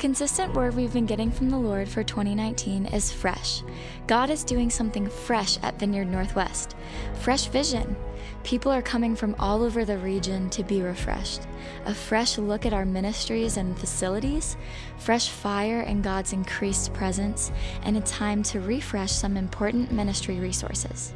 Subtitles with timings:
[0.00, 3.62] consistent word we've been getting from the Lord for 2019 is fresh.
[4.06, 6.74] God is doing something fresh at Vineyard Northwest.
[7.16, 7.94] Fresh vision.
[8.42, 11.42] People are coming from all over the region to be refreshed.
[11.84, 14.56] A fresh look at our ministries and facilities,
[14.96, 21.12] fresh fire and God's increased presence, and a time to refresh some important ministry resources.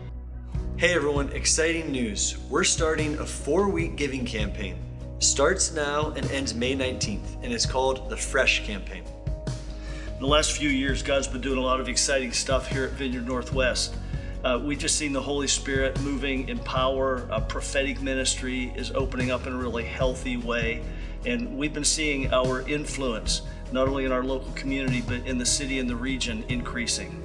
[0.76, 2.36] Hey everyone, exciting news.
[2.50, 4.76] We're starting a four week giving campaign.
[5.20, 9.04] Starts now and ends May 19th, and it's called the Fresh Campaign.
[9.46, 12.90] In the last few years, God's been doing a lot of exciting stuff here at
[12.92, 13.94] Vineyard Northwest.
[14.44, 17.26] Uh, we've just seen the Holy Spirit moving in power.
[17.30, 20.82] A prophetic ministry is opening up in a really healthy way.
[21.24, 25.46] And we've been seeing our influence, not only in our local community, but in the
[25.46, 27.22] city and the region, increasing.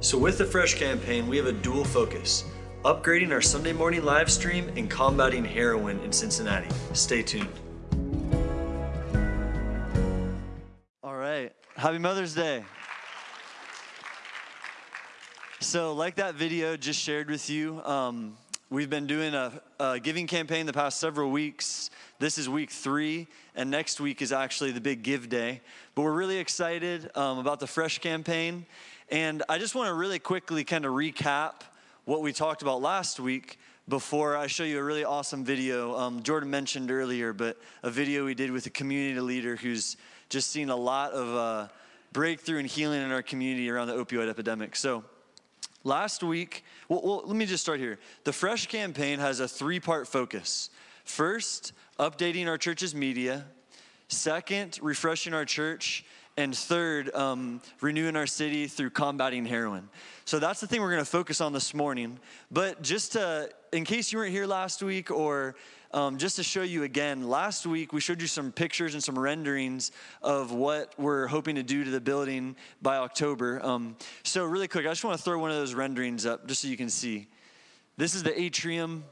[0.00, 2.44] So, with the Fresh campaign, we have a dual focus
[2.84, 6.68] upgrading our Sunday morning live stream and combating heroin in Cincinnati.
[6.92, 7.48] Stay tuned.
[11.02, 11.50] All right.
[11.76, 12.62] Happy Mother's Day.
[15.60, 18.36] So, like that video just shared with you, um,
[18.68, 21.88] we've been doing a, a, giving campaign the past several weeks.
[22.18, 25.62] This is week three, and next week is actually the big give day.
[25.94, 28.66] But we're really excited um, about the Fresh campaign.
[29.10, 31.62] And I just want to really quickly kind of recap
[32.04, 35.96] what we talked about last week before I show you a really awesome video.
[35.96, 39.96] Um, Jordan mentioned earlier, but a video we did with a community leader who's
[40.28, 41.68] just seen a lot of uh,
[42.12, 44.76] breakthrough and healing in our community around the opioid epidemic.
[44.76, 45.04] So,
[45.86, 47.98] Last week, well, well, let me just start here.
[48.24, 50.70] The Fresh campaign has a three part focus.
[51.04, 53.44] First, updating our church's media.
[54.08, 56.06] Second, refreshing our church.
[56.38, 59.90] And third, um, renewing our city through combating heroin.
[60.26, 62.18] So that's the thing we're going to focus on this morning.
[62.50, 65.54] But just to, in case you weren't here last week or
[65.92, 69.18] um, just to show you again, last week we showed you some pictures and some
[69.18, 69.92] renderings
[70.22, 73.64] of what we're hoping to do to the building by October.
[73.64, 76.62] Um, so, really quick, I just want to throw one of those renderings up just
[76.62, 77.26] so you can see.
[77.98, 79.04] This is the atrium.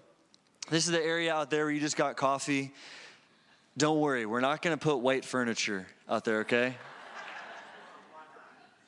[0.70, 2.72] This is the area out there where you just got coffee.
[3.76, 6.74] Don't worry, we're not going to put white furniture out there, okay?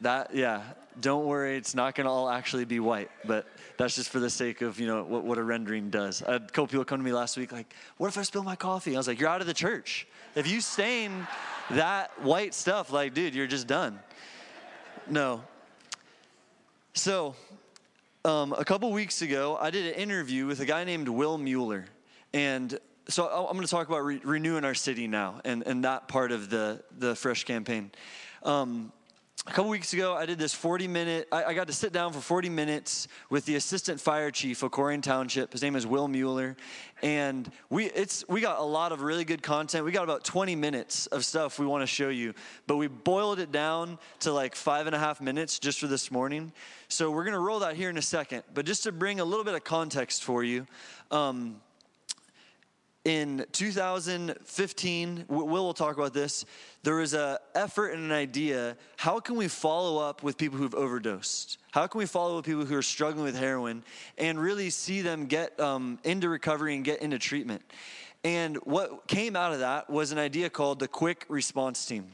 [0.05, 0.63] That, yeah,
[1.01, 3.47] don't worry, it's not going to all actually be white, but
[3.79, 6.23] that's just for the sake of, you know, what, what a rendering does.
[6.23, 8.55] I a couple people come to me last week like, what if I spill my
[8.55, 8.95] coffee?
[8.95, 10.07] I was like, you're out of the church.
[10.35, 11.27] If you stain
[11.71, 13.99] that white stuff, like, dude, you're just done.
[15.09, 15.43] No.
[16.93, 17.35] So,
[18.27, 21.87] um, a couple weeks ago, I did an interview with a guy named Will Mueller.
[22.35, 22.79] And
[23.09, 26.31] so I'm going to talk about re- renewing our city now and, and that part
[26.31, 27.91] of the, the Fresh campaign.
[28.43, 28.93] Um,
[29.47, 32.15] a couple weeks ago, I did this 40 minute, I, I, got to sit down
[32.15, 35.53] for 40 minutes with the assistant fire chief of Colerain Township.
[35.53, 36.57] His name is Will Mueller.
[37.03, 39.85] And we, it's, we got a lot of really good content.
[39.85, 42.33] We got about 20 minutes of stuff we want to show you,
[42.67, 46.11] but we boiled it down to like five and a half minutes just for this
[46.11, 46.51] morning.
[46.89, 48.45] So we're going to roll that here in a second.
[48.55, 50.67] But just to bring a little bit of context for you,
[51.11, 51.61] um,
[53.05, 56.47] in 2015 will will talk about this
[56.83, 60.75] there was an effort and an idea how can we follow up with people who've
[60.75, 61.59] overdosed?
[61.71, 63.85] How can we follow up with people who are struggling with heroin
[64.19, 67.63] and really see them get um, into recovery and get into treatment?
[68.23, 72.07] And what came out of that was an idea called the quick response team.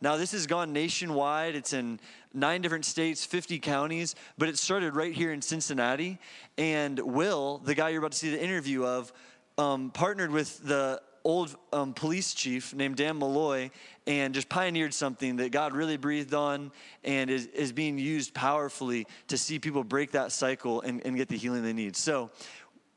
[0.00, 1.54] Now this has gone nationwide.
[1.54, 2.00] It's in
[2.32, 6.18] nine different states 50 counties but it started right here in cincinnati.
[6.58, 9.12] And will the guy you're about to see the interview of
[9.58, 13.70] um, partnered with the old um, police chief named Dan Meloy
[14.06, 16.70] and just pioneered something that God really breathed on
[17.02, 21.28] and is, is being used powerfully to see people break that cycle and, and get
[21.28, 21.96] the healing they need.
[21.96, 22.30] So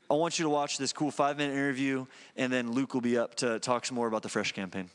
[0.09, 3.17] I want you to watch this cool five minute interview, and then Luke will be
[3.17, 4.89] up to talk some more about the Fresh campaign.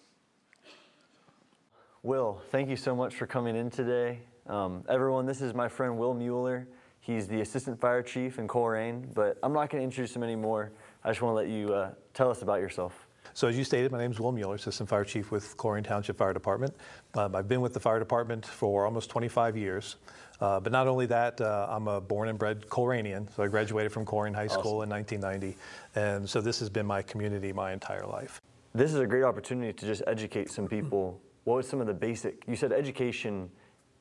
[2.02, 4.20] Will, thank you so much for coming in today.
[4.46, 6.66] Um, everyone, this is my friend Will Mueller.
[7.00, 10.72] He's the assistant fire chief in Colerain, but I'm not going to introduce him anymore.
[11.04, 13.08] I just want to let you uh, tell us about yourself.
[13.34, 16.16] So as you stated, my name is Will Mueller, Assistant Fire Chief with Colerain Township
[16.16, 16.74] Fire Department.
[17.14, 19.96] Um, I've been with the fire department for almost 25 years.
[20.40, 23.34] Uh, but not only that, uh, I'm a born and bred Colerainian.
[23.34, 24.92] So I graduated from Colerain High School awesome.
[24.92, 25.56] in 1990.
[25.96, 28.40] And so this has been my community my entire life.
[28.74, 31.20] This is a great opportunity to just educate some people.
[31.44, 33.50] What was some of the basic, you said education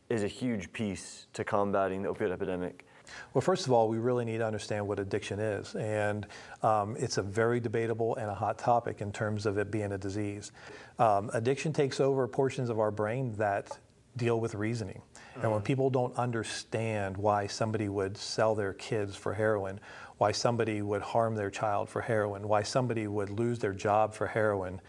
[0.09, 2.86] is a huge piece to combating the opioid epidemic.
[3.34, 5.75] Well, first of all, we really need to understand what addiction is.
[5.75, 6.25] And
[6.63, 9.98] um, it's a very debatable and a hot topic in terms of it being a
[9.98, 10.52] disease.
[11.00, 13.78] Um, addiction takes over portions of our brain that
[14.18, 15.02] deal with reasoning.
[15.36, 15.62] And when uh-huh.
[15.62, 19.80] people don't understand why somebody would sell their kids for heroin,
[20.18, 24.28] why somebody would harm their child for heroin, why somebody would lose their job for
[24.28, 24.81] heroin,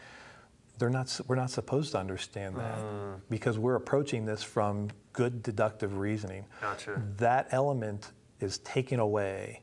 [0.82, 2.76] they're not, we're not supposed to understand that
[3.30, 6.44] because we're approaching this from good deductive reasoning.
[6.60, 7.00] Gotcha.
[7.18, 9.62] That element is taken away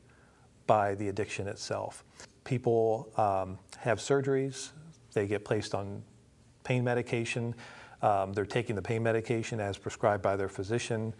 [0.66, 2.04] by the addiction itself.
[2.44, 4.70] People um, have surgeries,
[5.12, 6.02] they get placed on
[6.64, 7.54] pain medication,
[8.00, 11.12] um, they're taking the pain medication as prescribed by their physician.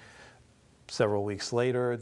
[0.88, 2.00] Several weeks later,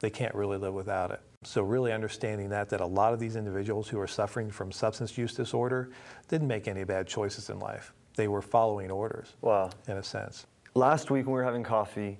[0.00, 1.20] they can't really live without it.
[1.46, 5.16] So really understanding that that a lot of these individuals who are suffering from substance
[5.16, 5.90] use disorder
[6.26, 7.92] didn't make any bad choices in life.
[8.16, 9.34] They were following orders.
[9.42, 9.70] Wow.
[9.86, 10.46] In a sense.
[10.74, 12.18] Last week when we were having coffee,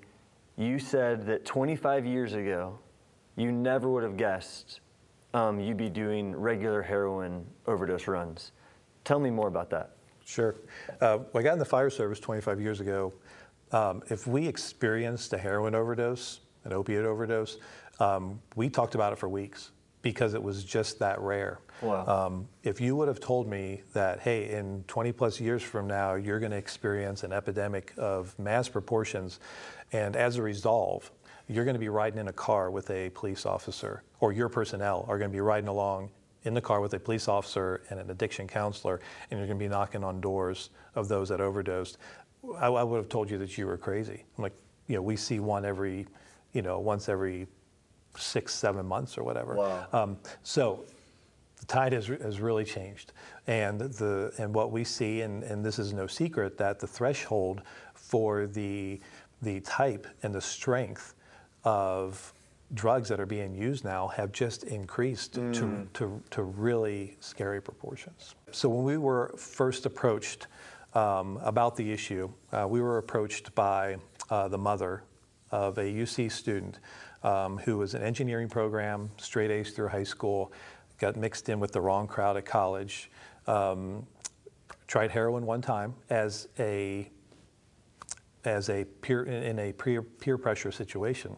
[0.55, 2.79] you said that 25 years ago,
[3.35, 4.79] you never would have guessed
[5.33, 8.53] um, you'd be doing regular heroin overdose runs.
[9.03, 9.97] Tell me more about that.
[10.23, 10.55] Sure.
[11.01, 13.13] Uh, when I got in the fire service 25 years ago,
[13.73, 17.57] um, if we experienced a heroin overdose, an opiate overdose,
[17.99, 19.71] um, we talked about it for weeks
[20.01, 21.59] because it was just that rare.
[21.81, 22.05] Wow.
[22.05, 26.15] Um, if you would have told me that, hey, in 20 plus years from now,
[26.15, 29.39] you're going to experience an epidemic of mass proportions,
[29.91, 31.09] and as a result,
[31.47, 35.05] you're going to be riding in a car with a police officer, or your personnel
[35.07, 36.09] are going to be riding along
[36.43, 39.63] in the car with a police officer and an addiction counselor, and you're going to
[39.63, 41.97] be knocking on doors of those that overdosed.
[42.57, 44.23] I, I would have told you that you were crazy.
[44.37, 44.55] I'm like,
[44.87, 46.07] you know, we see one every,
[46.53, 47.47] you know, once every
[48.17, 49.55] six, seven months or whatever.
[49.55, 49.87] Wow.
[49.93, 50.85] Um, so
[51.59, 53.13] the tide has, has really changed.
[53.47, 57.61] And, the, and what we see, and, and this is no secret, that the threshold
[57.93, 58.99] for the,
[59.41, 61.15] the type and the strength
[61.63, 62.33] of
[62.73, 68.35] drugs that are being used now have just increased to, to, to really scary proportions.
[68.51, 70.47] So when we were first approached
[70.93, 73.97] um, about the issue, uh, we were approached by
[74.29, 75.03] uh, the mother
[75.51, 76.79] of a UC student
[77.23, 80.51] um, who was an engineering program, straight A's through high school,
[80.99, 83.09] got mixed in with the wrong crowd at college,
[83.47, 84.05] um,
[84.87, 87.09] tried heroin one time as a
[88.45, 91.35] as a peer in a peer, peer pressure situation,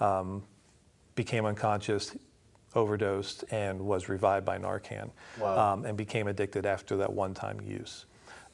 [0.00, 0.42] um,
[1.14, 2.16] became unconscious,
[2.74, 5.74] overdosed, and was revived by Narcan, Wow.
[5.74, 8.06] um, and became addicted after that one-time use.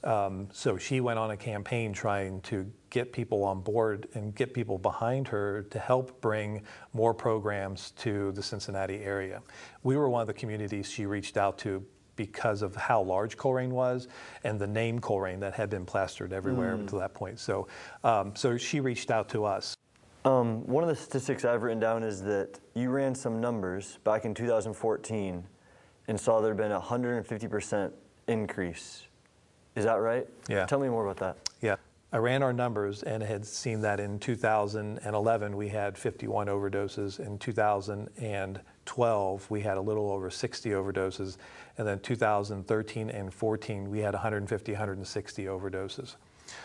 [0.03, 4.55] Um, so she went on a campaign trying to get people on board and get
[4.55, 6.63] people behind her to help bring
[6.93, 9.43] more programs to the Cincinnati area.
[9.83, 13.71] We were one of the communities she reached out to because of how large Colerain
[13.71, 14.07] was
[14.45, 17.41] and the name Colerain that had been plastered everywhere up to that point.
[17.41, 17.67] So,
[18.05, 19.75] um, so she reached out to us.
[20.25, 24.25] Um, one of the statistics I've written down is that you ran some numbers back
[24.25, 25.45] in 2014
[26.07, 27.91] and saw there had been a 150%
[28.29, 29.09] increase.
[29.75, 30.29] Is that right?
[30.49, 30.67] Yeah.
[30.67, 31.51] Tell me more about that.
[31.61, 31.75] Yeah.
[32.15, 37.19] I ran our numbers and had seen that in 2011 we had 51 overdoses.
[37.19, 41.39] In 2012 we had a little over 60 overdoses.
[41.77, 46.15] And then 2013 and 14 we had 150, 160 overdoses.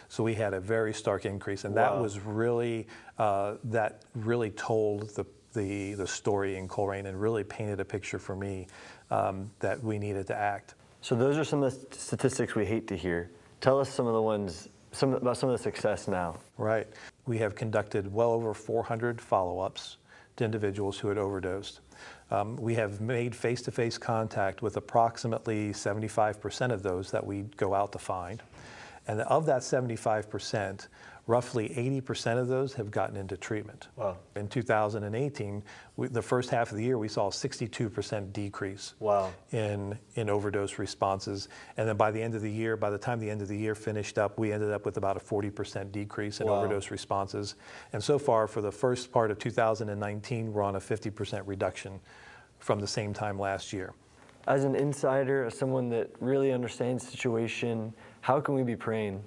[0.08, 2.04] So we had a very stark increase, and that Wow.
[2.04, 2.86] was really
[3.18, 8.20] uh, that really told the, the the story in Colerain and really painted a picture
[8.20, 8.68] for me
[9.10, 10.76] um, that we needed to act.
[11.02, 13.32] So those are some of the statistics we hate to hear.
[13.62, 16.38] Tell us some of the ones, some about some of the success now.
[16.58, 16.88] Right.
[17.26, 19.98] We have conducted well over 400 follow-ups
[20.38, 21.82] to individuals who had overdosed.
[22.32, 27.92] Um, we have made face-to-face contact with approximately 75% of those that we go out
[27.94, 28.42] to find.
[29.08, 30.88] And of that 75%,
[31.30, 33.90] roughly 80% of those have gotten into treatment.
[33.96, 34.18] Wow.
[34.36, 35.62] In 2018,
[35.96, 39.32] we, the first half of the year, we saw a 62% decrease Wow.
[39.52, 41.48] in, in overdose responses.
[41.78, 43.56] And then by the end of the year, by the time the end of the
[43.56, 46.56] year finished up, we ended up with about a 40% decrease in Wow.
[46.64, 47.54] overdose responses.
[47.94, 52.00] And so far, for the first part of 2019, we're on a 50% reduction
[52.58, 53.94] from the same time last year.
[54.50, 59.24] As an insider, as someone that really understands the situation, how can we be praying?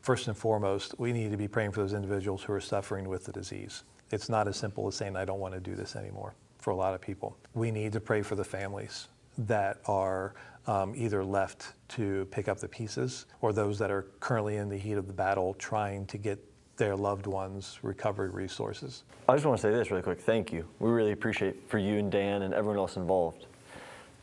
[0.00, 3.26] First and foremost, we need to be praying for those individuals who are suffering with
[3.26, 3.84] the disease.
[4.12, 6.74] It's not as simple as saying, I don't want to do this anymore for a
[6.74, 7.36] lot of people.
[7.52, 10.32] We need to pray for the families that are
[10.66, 14.78] um, either left to pick up the pieces or those that are currently in the
[14.78, 16.42] heat of the battle trying to get
[16.78, 19.04] their loved ones recovery resources.
[19.28, 20.20] I just want to say this really quick.
[20.20, 20.66] Thank you.
[20.78, 23.46] We really appreciate for you and Dan and everyone else involved.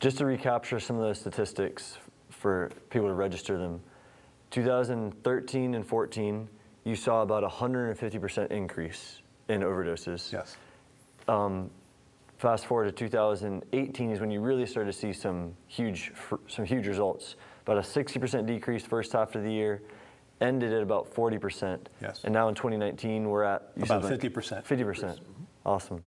[0.00, 1.98] Just to recapture some of those statistics
[2.30, 3.80] for people to register them.
[4.50, 6.48] 2013 and 14,
[6.84, 10.32] you saw about a 150% increase in overdoses.
[10.32, 10.56] Yes.
[11.28, 11.70] Um,
[12.38, 16.12] fast forward to 2018 is when you really started to see some huge,
[16.48, 17.36] some huge results.
[17.66, 19.82] About a 60% decrease first half of the year,
[20.40, 21.78] ended at about 40%.
[22.00, 22.22] Yes.
[22.24, 24.64] And now in 2019, we're at you said About like 50%.
[24.64, 25.18] 50%.
[25.66, 26.02] Awesome.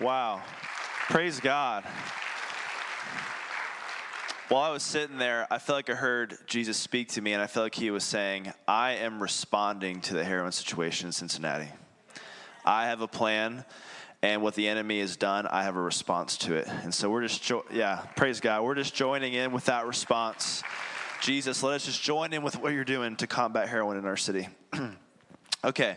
[0.00, 0.42] Wow.
[1.10, 1.82] Praise God.
[4.48, 7.42] while I was sitting there, I felt like I heard Jesus speak to me, and
[7.42, 11.68] I felt like he was saying, I am responding to the heroin situation in Cincinnati.
[12.64, 13.64] I have a plan,
[14.22, 16.68] and what the enemy has done, I have a response to it.
[16.68, 18.62] And so we're just, jo- yeah, praise God.
[18.62, 20.62] We're just joining in with that response.
[21.20, 24.16] Jesus, let us just join in with what you're doing to combat heroin in our
[24.16, 24.46] city.
[25.64, 25.96] okay.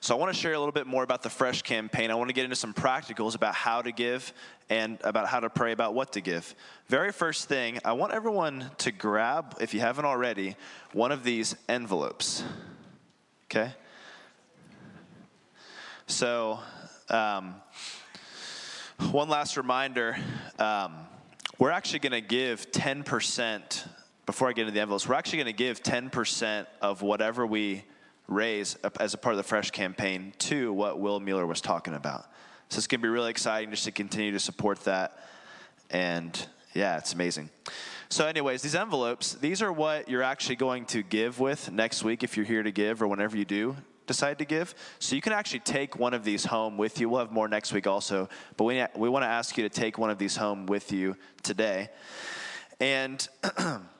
[0.00, 2.10] So I want to share a little bit more about the Fresh campaign.
[2.10, 4.32] I want to get into some practicals about how to give
[4.68, 6.54] and about how to pray about what to give.
[6.88, 10.56] Very first thing, I want everyone to grab, if you haven't already,
[10.92, 12.44] one of these envelopes.
[13.46, 13.72] Okay?
[16.06, 16.60] So,
[17.08, 17.54] um,
[19.10, 20.16] one last reminder
[20.58, 20.94] um,
[21.58, 23.86] we're actually going to give 10%,
[24.26, 27.84] before I get into the envelopes, we're actually going to give 10% of whatever we
[28.28, 32.26] raise as a part of the Fresh campaign to what Will Mueller was talking about.
[32.68, 35.18] So it's going to be really exciting just to continue to support that.
[35.90, 37.50] And yeah, it's amazing.
[38.08, 42.22] So, anyways, these envelopes, these are what you're actually going to give with next week
[42.22, 44.74] if you're here to give or whenever you do decide to give.
[44.98, 47.08] So you can actually take one of these home with you.
[47.08, 49.98] We'll have more next week also, but we, we want to ask you to take
[49.98, 51.88] one of these home with you today.
[52.80, 53.26] And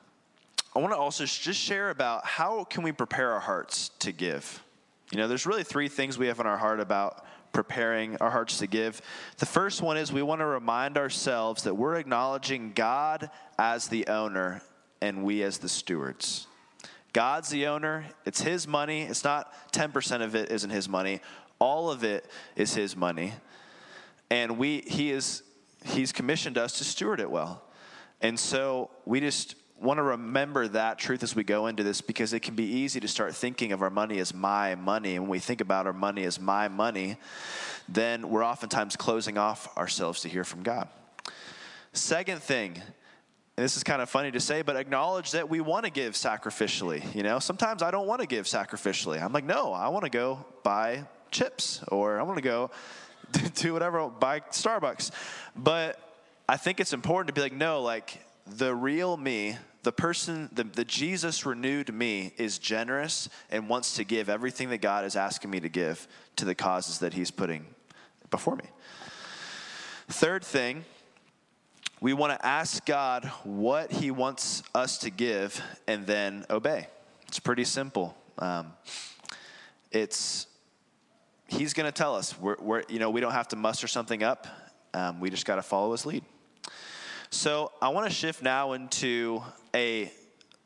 [0.77, 4.63] I want to also just share about how can we prepare our hearts to give.
[5.11, 8.59] You know, there's really three things we have in our heart about preparing our hearts
[8.59, 9.01] to give.
[9.37, 14.05] The first one is we want to remind ourselves that we're acknowledging God as the
[14.05, 14.61] owner
[15.01, 16.45] and we as the stewards.
[17.11, 19.01] God's the owner, it's His money.
[19.01, 21.21] It's not 10% of it isn't His money,
[21.57, 23.33] all of it is His money.
[24.29, 25.41] And we, He is,
[25.83, 27.63] He's commissioned us to steward it well.
[28.21, 32.33] And so we just want to remember that truth as we go into this because
[32.33, 35.15] it can be easy to start thinking of our money as my money.
[35.15, 37.17] And when we think about our money as my money,
[37.87, 40.87] then we're oftentimes closing off ourselves to hear from God.
[41.93, 42.81] Second thing,
[43.57, 46.13] and this is kind of funny to say, but acknowledge that we want to give
[46.13, 47.15] sacrificially.
[47.15, 49.21] You know, sometimes I don't want to give sacrificially.
[49.21, 52.71] I'm like, no, I want to go buy chips or I want to go
[53.55, 55.11] do whatever, buy Starbucks.
[55.55, 55.99] But
[56.47, 60.63] I think it's important to be like, no, like the real me, the person, the,
[60.63, 65.51] the Jesus renewed me is generous and wants to give everything that God is asking
[65.51, 66.07] me to give
[66.37, 67.65] to the causes that He's putting
[68.29, 68.65] before me.
[70.09, 70.85] Third thing,
[71.99, 76.87] we want to ask God what He wants us to give and then obey.
[77.27, 78.15] It's pretty simple.
[78.39, 78.73] Um,
[79.91, 80.47] it's
[81.47, 82.37] He's going to tell us.
[82.37, 84.47] We're, we're, you know, we don't have to muster something up.
[84.93, 86.23] Um, we just got to follow His lead.
[87.29, 89.43] So I want to shift now into
[89.77, 90.11] a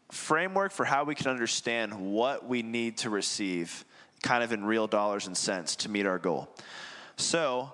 [0.10, 3.84] framework for how we can understand what we need to receive,
[4.24, 6.48] kind of in real dollars and cents, to meet our goal.
[7.18, 7.74] So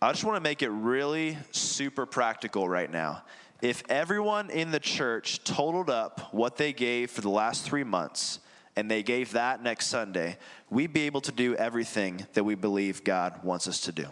[0.00, 3.24] I just want to make it really super practical right now.
[3.62, 8.38] If everyone in the church totaled up what they gave for the last three months,
[8.76, 10.36] and they gave that next Sunday,
[10.70, 14.06] we'd be able to do everything that we believe God wants us to do.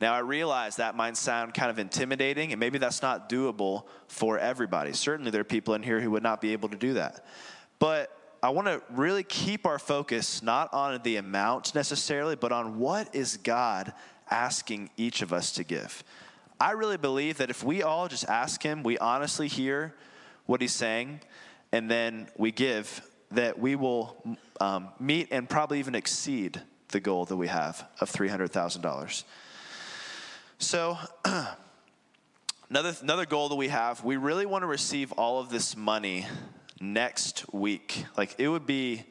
[0.00, 4.38] Now, I realize that might sound kind of intimidating, and maybe that's not doable for
[4.38, 4.94] everybody.
[4.94, 7.26] Certainly, there are people in here who would not be able to do that.
[7.78, 8.10] But
[8.42, 13.14] I want to really keep our focus not on the amount necessarily, but on what
[13.14, 13.92] is God
[14.30, 16.02] asking each of us to give.
[16.58, 19.94] I really believe that if we all just ask Him, we honestly hear
[20.46, 21.20] what He's saying,
[21.72, 23.02] and then we give,
[23.32, 24.16] that we will
[24.60, 29.24] um, meet and probably even exceed the goal that we have of $300,000.
[30.62, 30.98] So,
[32.68, 36.26] another, another goal that we have, we really want to receive all of this money
[36.78, 38.04] next week.
[38.16, 39.04] Like, it would be.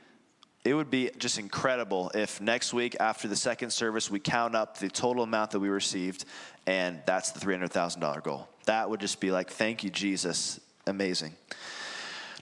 [0.65, 4.77] It would be just incredible if next week after the second service we count up
[4.77, 6.25] the total amount that we received
[6.67, 8.49] and that's the $300,000 goal.
[8.65, 10.59] That would just be like, thank you, Jesus.
[10.85, 11.33] Amazing.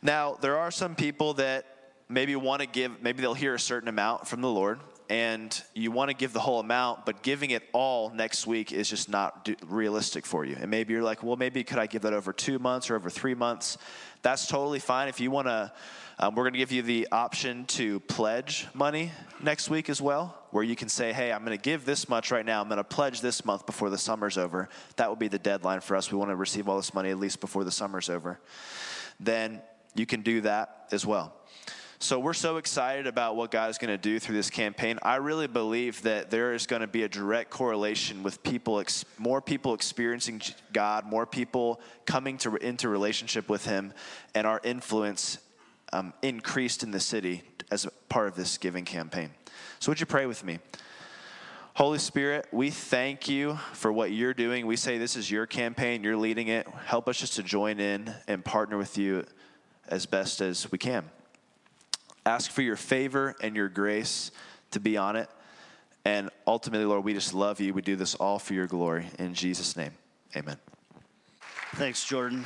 [0.01, 1.65] Now, there are some people that
[2.09, 5.91] maybe want to give, maybe they'll hear a certain amount from the Lord, and you
[5.91, 9.49] want to give the whole amount, but giving it all next week is just not
[9.65, 10.57] realistic for you.
[10.59, 13.09] And maybe you're like, well, maybe could I give that over two months or over
[13.09, 13.77] three months?
[14.21, 15.07] That's totally fine.
[15.07, 15.71] If you want to,
[16.19, 19.11] um, we're going to give you the option to pledge money
[19.41, 22.31] next week as well, where you can say, hey, I'm going to give this much
[22.31, 22.61] right now.
[22.61, 24.67] I'm going to pledge this month before the summer's over.
[24.97, 26.11] That will be the deadline for us.
[26.11, 28.39] We want to receive all this money at least before the summer's over.
[29.19, 29.61] Then
[29.95, 31.33] you can do that as well.
[31.99, 34.99] So we're so excited about what God is going to do through this campaign.
[35.01, 38.83] I really believe that there is going to be a direct correlation with people,
[39.17, 43.93] more people experiencing God, more people coming to into relationship with Him,
[44.35, 45.39] and our influence
[45.91, 49.31] um, increased in the city as part of this giving campaign.
[49.79, 50.59] So would you pray with me?
[51.73, 54.67] Holy Spirit, we thank you for what you're doing.
[54.67, 56.67] We say this is your campaign, you're leading it.
[56.85, 59.25] Help us just to join in and partner with you
[59.87, 61.09] as best as we can.
[62.27, 64.31] Ask for your favor and your grace
[64.71, 65.29] to be on it.
[66.03, 67.73] And ultimately, Lord, we just love you.
[67.73, 69.05] We do this all for your glory.
[69.17, 69.91] In Jesus' name,
[70.35, 70.57] amen.
[71.75, 72.43] Thanks, Jordan.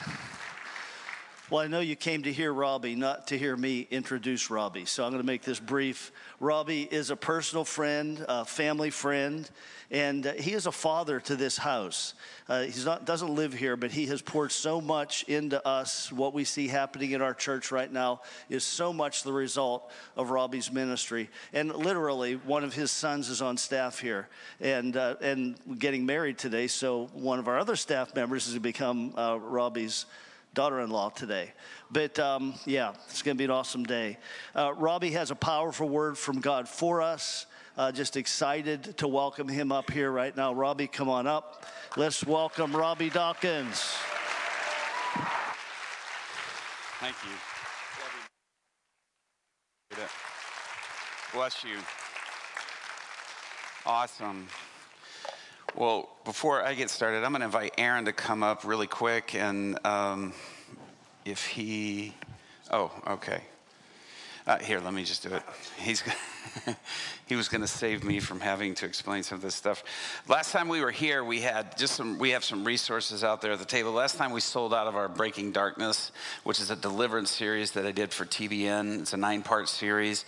[1.51, 4.85] Well, I know you came to hear Robby, not to hear me introduce Robby.
[4.85, 6.13] So I'm going to make this brief.
[6.39, 9.51] Robby is a personal friend, a family friend,
[9.91, 12.13] and uh, he is a father to this house.
[12.47, 12.71] Uh, he
[13.03, 16.09] doesn't live here, but he has poured so much into us.
[16.09, 20.29] What we see happening in our church right now is so much the result of
[20.29, 21.29] Robby's ministry.
[21.51, 24.29] And literally, one of his sons is on staff here
[24.61, 26.67] and, uh, and getting married today.
[26.67, 30.05] So one of our other staff members has become uh, Robby's
[30.53, 31.51] daughter-in-law today.
[31.91, 34.17] But um, yeah, it's going to be an awesome day.
[34.55, 37.45] Uh, Robby has a powerful word from God for us.
[37.77, 40.53] Uh, just excited to welcome him up here right now.
[40.53, 41.65] Robby, come on up.
[41.95, 43.95] Let's welcome Robby Dawkins.
[46.99, 47.31] Thank you.
[51.33, 51.77] Bless you.
[53.85, 54.47] Awesome.
[55.73, 59.35] Well, before I get started, I'm going to invite Aaron to come up really quick.
[59.35, 60.33] And um,
[61.23, 62.13] if he,
[62.71, 63.41] oh, okay.
[64.45, 65.43] Uh, here, let me just do it.
[65.77, 66.03] He's
[67.27, 69.83] he was going to save me from having to explain some of this stuff.
[70.27, 72.17] Last time we were here, we had just some.
[72.17, 73.91] We have some resources out there at the table.
[73.91, 76.11] Last time we sold out of our Breaking Darkness,
[76.43, 79.01] which is a deliverance series that I did for TBN.
[79.01, 80.25] It's a nine-part series,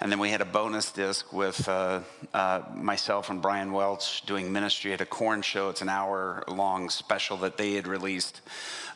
[0.00, 2.00] and then we had a bonus disc with uh,
[2.34, 5.70] uh, myself and Brian Welch doing ministry at a Korn show.
[5.70, 8.40] It's an hour-long special that they had released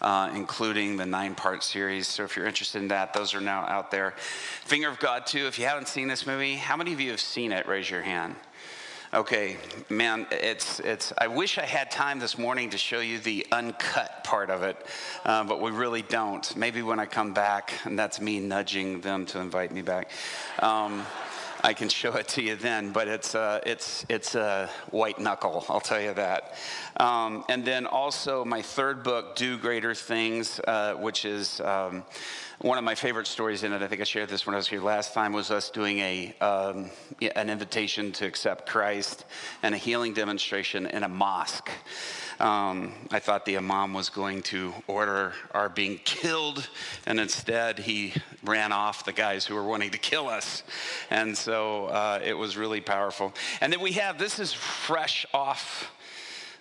[0.01, 2.07] uh, including the nine part series.
[2.07, 4.13] So if you're interested in that, those are now out there.
[4.65, 7.21] Finger of God 2, if you haven't seen this movie, how many of you have
[7.21, 7.67] seen it?
[7.67, 8.35] Raise your hand.
[9.15, 9.57] Okay,
[9.89, 11.13] man, it's it's.
[11.17, 14.77] I wish I had time this morning to show you the uncut part of it,
[15.25, 16.57] uh, but we really don't.
[16.57, 20.11] Maybe when I come back, and that's me nudging them to invite me back.
[20.59, 21.07] Um,
[21.63, 25.65] I can show it to you then, but it's uh, it's it's a white knuckle.
[25.69, 26.55] I'll tell you that.
[26.97, 31.61] Um, and then also my third book, Do Greater Things, uh, which is.
[31.61, 32.05] Um,
[32.61, 34.67] one of my favorite stories in it, I think I shared this when I was
[34.67, 36.91] here last time, was us doing a um,
[37.35, 39.27] an invitation to accept Christ
[39.63, 41.71] and a healing demonstration in a mosque.
[42.41, 46.69] Um, I thought the imam was going to order our being killed,
[47.07, 50.63] and instead he ran off the guys who were wanting to kill us.
[51.11, 53.33] And so uh, it was really powerful.
[53.61, 55.93] And then we have this is fresh off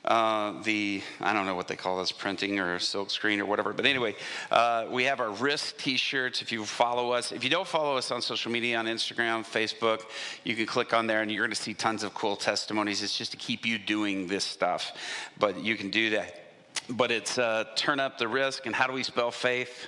[0.06, 3.74] uh, the, I don't know what they call this, printing or silk screen or whatever.
[3.74, 4.16] But anyway,
[4.52, 6.42] uh, we have our wrist t shirts.
[6.42, 10.04] If you follow us, if you don't follow us on social media, on Instagram, Facebook,
[10.44, 13.02] you can click on there and you're going to see tons of cool testimonies.
[13.02, 14.92] It's just to keep you doing this stuff.
[15.40, 16.42] But you can do that.
[16.90, 18.68] But it's uh, turn up the risk.
[18.68, 19.88] And how do we spell faith?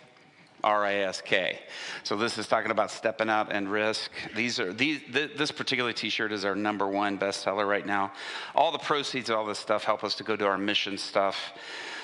[0.67, 1.59] R-I-S-K.
[2.03, 4.11] So this is talking about stepping out and risk.
[4.35, 8.11] These are these th- this particular T-shirt is our number one bestseller right now.
[8.53, 11.37] All the proceeds, of all this stuff, help us to go to our mission stuff.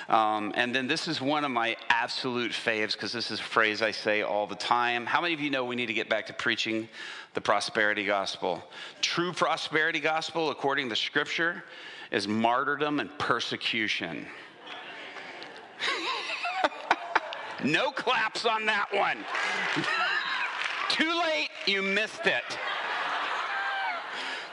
[0.08, 3.82] Um, and then this is one of my absolute faves because this is a phrase
[3.82, 5.06] I say all the time.
[5.06, 6.88] How many of you know we need to get back to preaching
[7.34, 8.63] the prosperity gospel?
[9.02, 11.65] True prosperity gospel, according to Scripture,
[12.12, 14.26] is martyrdom and persecution.
[17.63, 19.17] No claps on that one.
[20.89, 22.43] Too late, you missed it.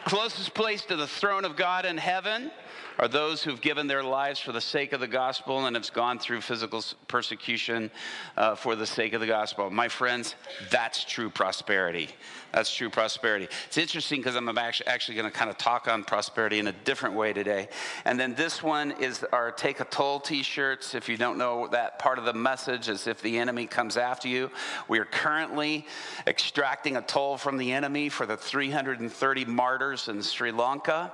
[0.04, 2.50] Closest place to the throne of God in heaven
[2.98, 6.18] are those who've given their lives for the sake of the gospel and have gone
[6.18, 7.90] through physical persecution
[8.36, 9.70] uh, for the sake of the gospel.
[9.70, 10.34] My friends,
[10.70, 12.10] that's true prosperity.
[12.52, 13.48] That's true prosperity.
[13.66, 17.14] It's interesting because I'm actually, going to kind of talk on prosperity in a different
[17.14, 17.68] way today.
[18.04, 20.94] And then this one is our Take a Toll t shirts.
[20.94, 24.28] If you don't know that part of the message is if the enemy comes after
[24.28, 24.50] you,
[24.88, 25.86] we are currently
[26.26, 31.12] extracting a toll from the enemy for the 330 martyrs in Sri Lanka.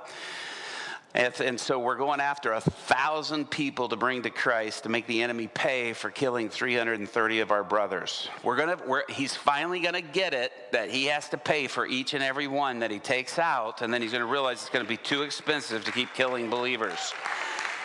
[1.17, 5.23] And so we're going after a thousand people to bring to Christ to make the
[5.23, 8.29] enemy pay for killing 330 of our brothers.
[8.43, 11.87] We're gonna, we're, he's finally going to get it that he has to pay for
[11.87, 14.69] each and every one that he takes out, and then he's going to realize it's
[14.69, 17.13] going to be too expensive to keep killing believers.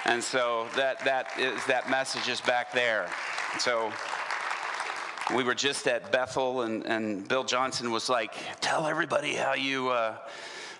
[0.04, 3.08] And so that, that is that message is back there.
[3.58, 3.90] So
[5.34, 9.88] we were just at Bethel, and, and Bill Johnson was like, "Tell everybody how you."
[9.88, 10.16] Uh,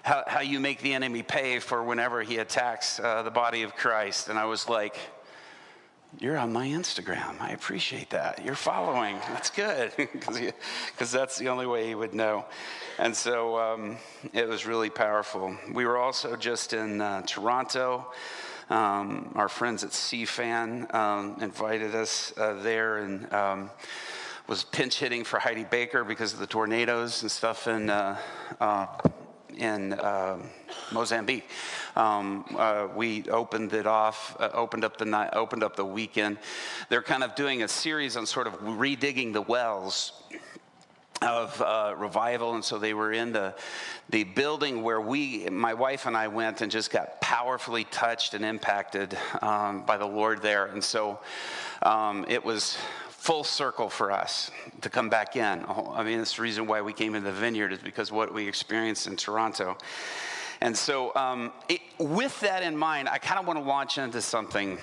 [0.02, 3.74] how, how you make the enemy pay for whenever he attacks uh, the body of
[3.76, 4.28] Christ.
[4.28, 4.96] And I was like,
[6.18, 7.40] You're on my Instagram.
[7.40, 8.44] I appreciate that.
[8.44, 9.16] You're following.
[9.28, 12.44] That's good because that's the only way he would know.
[12.98, 13.96] And so um,
[14.32, 15.56] it was really powerful.
[15.72, 18.12] We were also just in uh, Toronto.
[18.70, 23.70] Um, our friends at CFAN um, invited us uh, there and um,
[24.48, 28.18] was pinch hitting for Heidi Baker because of the tornadoes and stuff in, uh,
[28.60, 28.86] uh
[29.56, 30.38] in uh,
[30.92, 31.48] Mozambique.
[31.96, 36.38] Um, uh, we opened it off, uh, opened up the night, opened up the weekend.
[36.88, 40.12] They're kind of doing a series on sort of redigging the wells
[41.22, 43.54] of uh, revival, and so they were in the
[44.10, 48.44] the building where we, my wife and I, went and just got powerfully touched and
[48.44, 51.20] impacted um, by the Lord there, and so
[51.82, 52.76] um, it was
[53.22, 55.64] full circle for us to come back in.
[55.68, 58.48] I mean, it's the reason why we came into the vineyard is because what we
[58.48, 59.78] experienced in Toronto.
[60.60, 64.20] And so, um, it, with that in mind, I kind of want to launch into
[64.20, 64.76] something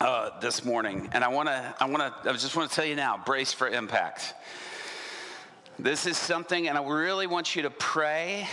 [0.00, 2.84] uh, this morning, and I want to, I want to, I just want to tell
[2.84, 4.34] you now, brace for impact.
[5.78, 8.48] This is something, and I really want you to pray,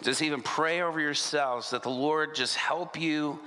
[0.00, 3.40] just even pray over yourselves that the Lord just help you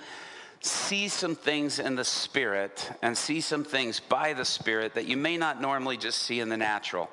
[0.66, 5.18] see some things in the spirit and see some things by the spirit that you
[5.18, 7.10] may not normally just see in the natural.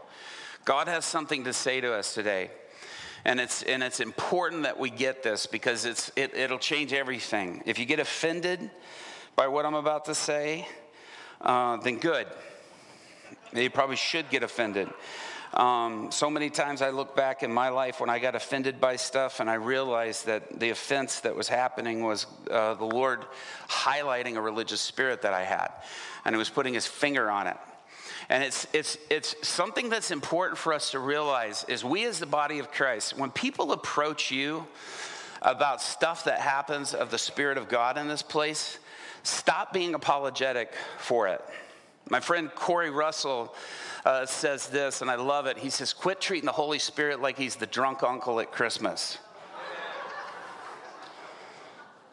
[0.65, 2.51] God has something to say to us today.
[3.25, 7.63] And it's, and it's important that we get this because it's, it, it'll change everything.
[7.67, 8.71] If you get offended
[9.37, 10.67] by what I'm about to say,
[11.41, 12.27] uh, then good.
[13.53, 14.89] You probably should get offended.
[15.53, 18.95] Um, so many times I look back in my life when I got offended by
[18.97, 23.25] stuff and I realized that the offense that was happening was uh, the Lord
[23.69, 25.71] highlighting a religious spirit that I had.
[26.25, 27.57] And He was putting His finger on it.
[28.29, 32.27] And it's, it's, it's something that's important for us to realize is we as the
[32.27, 34.69] body of Christ, when people approach you
[35.43, 38.79] about stuff that happens of the Spirit of God in this place,
[39.25, 41.43] stop being apologetic for it.
[42.09, 43.55] My friend Corey Russell
[44.05, 45.59] uh, says this, and I love it.
[45.59, 49.19] He says, Quit treating the Holy Spirit like he's the drunk uncle at Christmas.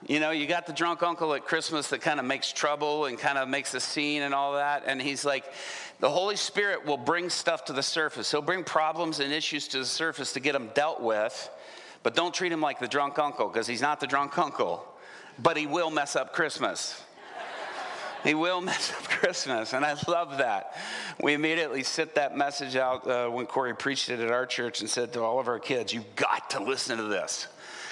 [0.05, 3.17] You know, you got the drunk uncle at Christmas that kind of makes trouble and
[3.17, 4.83] kind of makes a scene and all that.
[4.85, 5.51] And he's like,
[5.99, 8.29] the Holy Spirit will bring stuff to the surface.
[8.29, 11.49] He'll bring problems and issues to the surface to get them dealt with.
[12.03, 14.85] But don't treat him like the drunk uncle because he's not the drunk uncle.
[15.39, 17.03] But he will mess up Christmas.
[18.23, 20.75] He will mess up Christmas, and I love that.
[21.21, 24.89] We immediately sent that message out uh, when Corey preached it at our church and
[24.89, 27.47] said to all of our kids, You've got to listen to this.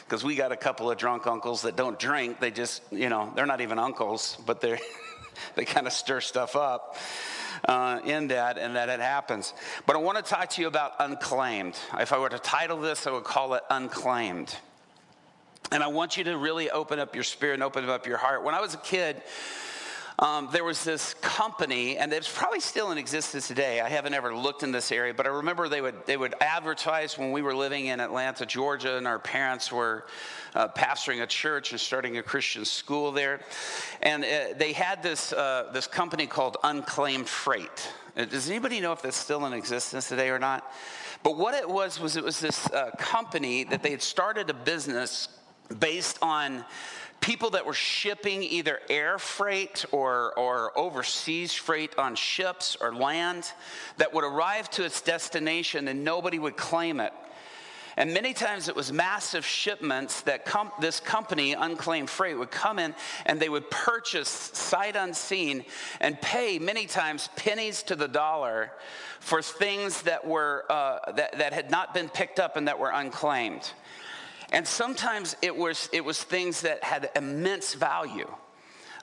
[0.06, 2.40] Because we got a couple of drunk uncles that don't drink.
[2.40, 4.78] They just, you know, they're not even uncles, but they're,
[5.56, 6.98] they kind of stir stuff up.
[7.64, 9.54] Uh, in that and that it happens.
[9.88, 11.76] But I want to talk to you about unclaimed.
[11.98, 14.56] If I were to title this, I would call it unclaimed.
[15.72, 18.44] And I want you to really open up your spirit and open up your heart.
[18.44, 19.22] When I was a kid,
[20.18, 23.82] um, there was this company, and it's probably still in existence today.
[23.82, 27.18] I haven't ever looked in this area, but I remember they would they would advertise
[27.18, 30.06] when we were living in Atlanta, Georgia, and our parents were
[30.54, 33.42] uh, pastoring a church and starting a Christian school there,
[34.02, 37.92] and uh, they had this uh, this company called Unclaimed Freight.
[38.16, 40.72] Uh, does anybody know if that's still in existence today or not?
[41.24, 44.54] But what it was was it was this uh, company that they had started a
[44.54, 45.28] business
[45.80, 46.64] based on
[47.22, 53.52] people that were shipping either air freight or, or overseas freight on ships or land
[53.98, 57.14] that would arrive to its destination and nobody would claim it.
[57.98, 62.78] And many times it was massive shipments that com- this company, Unclaimed Freight, would come
[62.78, 62.94] in
[63.26, 65.64] and they would purchase sight unseen
[66.02, 68.72] and pay many times pennies to the dollar
[69.22, 72.92] for things that, were, uh, that, that had not been picked up and that were
[72.92, 73.72] unclaimed.
[74.52, 78.30] And sometimes it was, it was things that had immense value.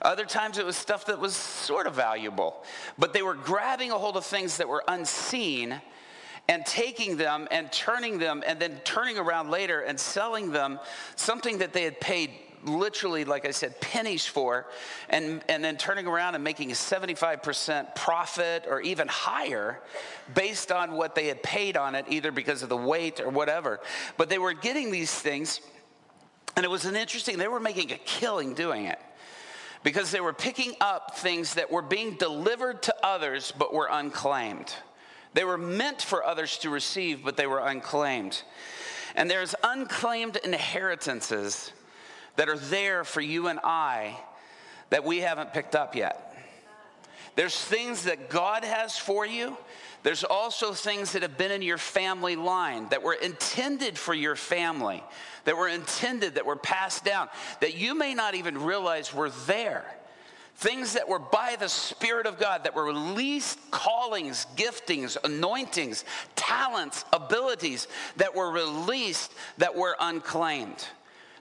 [0.01, 2.63] Other times it was stuff that was sort of valuable.
[2.97, 5.81] But they were grabbing a hold of things that were unseen
[6.49, 10.79] and taking them and turning them and then turning around later and selling them
[11.15, 12.31] something that they had paid
[12.65, 14.67] literally, like I said, pennies for,
[15.09, 19.79] and, and then turning around and making a 75% profit or even higher
[20.33, 23.79] based on what they had paid on it, either because of the weight or whatever.
[24.17, 25.61] But they were getting these things,
[26.55, 28.99] and it was an interesting, they were making a killing doing it
[29.83, 34.73] because they were picking up things that were being delivered to others but were unclaimed.
[35.33, 38.43] They were meant for others to receive, but they were unclaimed.
[39.15, 41.71] And there's unclaimed inheritances
[42.35, 44.17] that are there for you and I
[44.89, 46.35] that we haven't picked up yet.
[47.35, 49.57] There's things that God has for you.
[50.03, 54.35] There's also things that have been in your family line that were intended for your
[54.35, 55.03] family,
[55.45, 57.29] that were intended, that were passed down,
[57.61, 59.85] that you may not even realize were there.
[60.55, 67.05] things that were by the Spirit of God, that were released callings, giftings, anointings, talents,
[67.11, 70.87] abilities that were released that were unclaimed.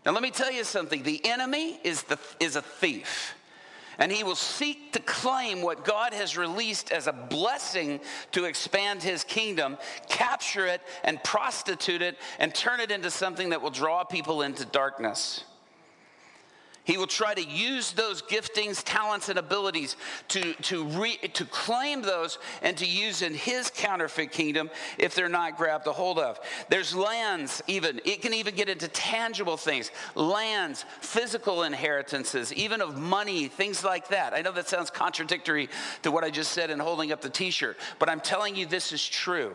[0.05, 3.35] Now, let me tell you something the enemy is, the, is a thief.
[3.99, 8.01] And he will seek to claim what God has released as a blessing
[8.33, 9.77] to expand his kingdom,
[10.09, 14.65] capture it, and prostitute it, and turn it into something that will draw people into
[14.65, 15.45] darkness.
[16.85, 19.97] He will try to use those giftings, talents, and abilities
[20.29, 24.68] to, to, re, to claim those and to use in his counterfeit kingdom
[24.99, 26.40] if they're not grabbed a hold of.
[26.71, 28.01] There's lands, even.
[28.05, 34.09] It can even get into tangible things lands, physical inheritances, even of money, things like
[34.09, 34.35] that.
[34.35, 35.68] I know that sounds contradictory
[36.03, 38.66] to what I just said in holding up the t shirt, but I'm telling you
[38.66, 39.55] this is true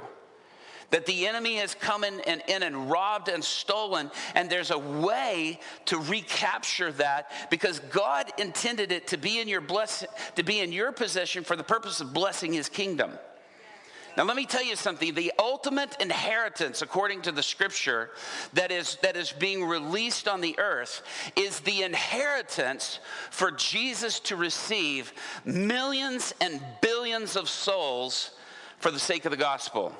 [0.90, 4.78] that the enemy has come in and, in and robbed and stolen, and there's a
[4.78, 10.60] way to recapture that because God intended it to be in your bless, to be
[10.60, 13.12] in your possession for the purpose of blessing His kingdom.
[14.16, 15.14] Now, let me tell you something.
[15.14, 18.10] The ultimate inheritance, according to the scripture,
[18.54, 21.04] that is, that is being released on the earth
[21.36, 25.14] is the inheritance for Jesus to receive
[25.46, 28.32] millions and billions of souls
[28.80, 29.96] for the sake of the gospel.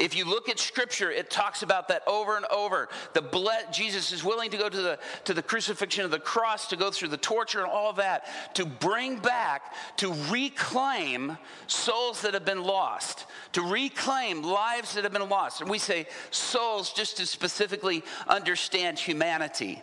[0.00, 2.88] If you look at scripture, it talks about that over and over.
[3.12, 6.68] The ble- Jesus is willing to go to the, to the crucifixion of the cross,
[6.68, 11.36] to go through the torture and all that, to bring back, to reclaim
[11.66, 15.60] souls that have been lost, to reclaim lives that have been lost.
[15.60, 19.82] And we say souls just to specifically understand humanity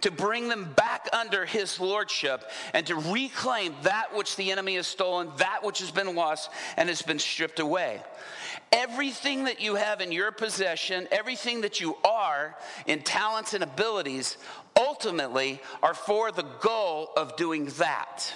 [0.00, 4.86] to bring them back under his lordship and to reclaim that which the enemy has
[4.86, 8.00] stolen, that which has been lost and has been stripped away.
[8.70, 12.54] Everything that you have in your possession, everything that you are
[12.86, 14.36] in talents and abilities,
[14.76, 18.32] ultimately are for the goal of doing that.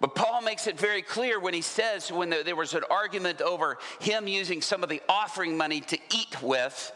[0.00, 3.78] But Paul makes it very clear when he says, when there was an argument over
[4.00, 6.92] him using some of the offering money to eat with,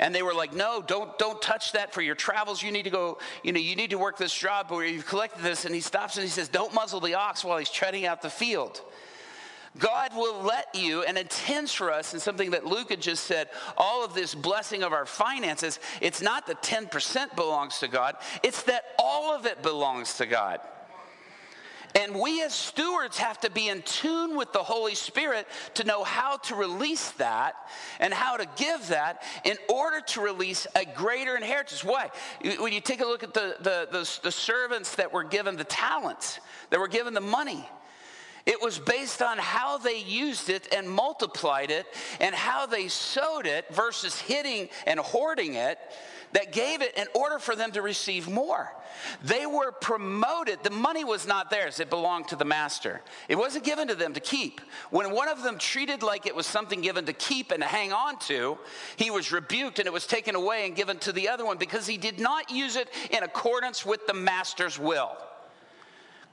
[0.00, 2.62] and they were like, no, don't, don't touch that for your travels.
[2.62, 5.42] You need to go, you know, you need to work this job where you've collected
[5.42, 5.64] this.
[5.64, 8.30] And he stops and he says, don't muzzle the ox while he's treading out the
[8.30, 8.80] field.
[9.78, 13.48] God will let you and intends for us, and something that Luke had just said,
[13.76, 18.62] all of this blessing of our finances, it's not that 10% belongs to God, it's
[18.64, 20.60] that all of it belongs to God.
[21.96, 26.02] And we as stewards have to be in tune with the Holy Spirit to know
[26.02, 27.54] how to release that
[28.00, 31.84] and how to give that in order to release a greater inheritance.
[31.84, 32.10] Why?
[32.58, 35.64] When you take a look at the, the, the, the servants that were given the
[35.64, 37.68] talents, that were given the money,
[38.46, 41.86] it was based on how they used it and multiplied it
[42.20, 45.78] and how they sowed it versus hitting and hoarding it
[46.34, 48.70] that gave it in order for them to receive more.
[49.22, 50.62] They were promoted.
[50.62, 53.00] The money was not theirs, it belonged to the master.
[53.28, 54.60] It wasn't given to them to keep.
[54.90, 57.92] When one of them treated like it was something given to keep and to hang
[57.92, 58.58] on to,
[58.96, 61.86] he was rebuked and it was taken away and given to the other one because
[61.86, 65.16] he did not use it in accordance with the master's will.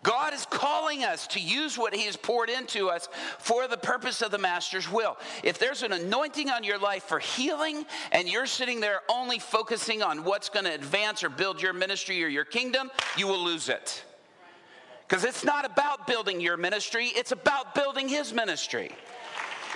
[0.04, 4.22] God is calling us to use what He has poured into us for the purpose
[4.22, 5.16] of the Master's will.
[5.44, 10.02] If there's an anointing on your life for healing and you're sitting there only focusing
[10.02, 13.70] on what's going to advance or build your ministry or your kingdom, you will lose
[13.70, 14.04] it.
[15.08, 18.92] Because it's not about building your ministry, it's about building His ministry.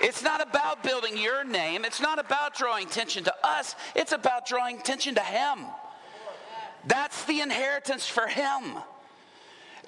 [0.00, 4.46] It's not about building your name, it's not about drawing attention to us, it's about
[4.46, 5.66] drawing attention to Him.
[6.86, 8.78] That's the inheritance for Him.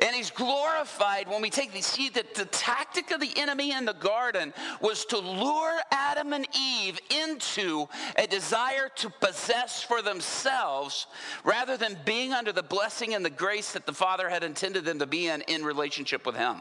[0.00, 3.84] And he's glorified when we take the see that the tactic of the enemy in
[3.84, 11.08] the garden was to lure Adam and Eve into a desire to possess for themselves
[11.42, 15.00] rather than being under the blessing and the grace that the Father had intended them
[15.00, 16.58] to be in in relationship with him.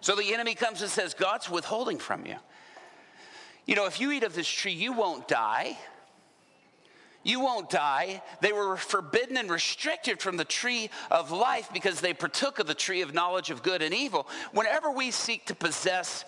[0.00, 2.36] So the enemy comes and says, God's withholding from you.
[3.66, 5.78] You know, if you eat of this tree, you won't die.
[7.22, 8.22] You won't die.
[8.40, 12.74] They were forbidden and restricted from the tree of life because they partook of the
[12.74, 14.26] tree of knowledge of good and evil.
[14.52, 16.24] Whenever we seek to possess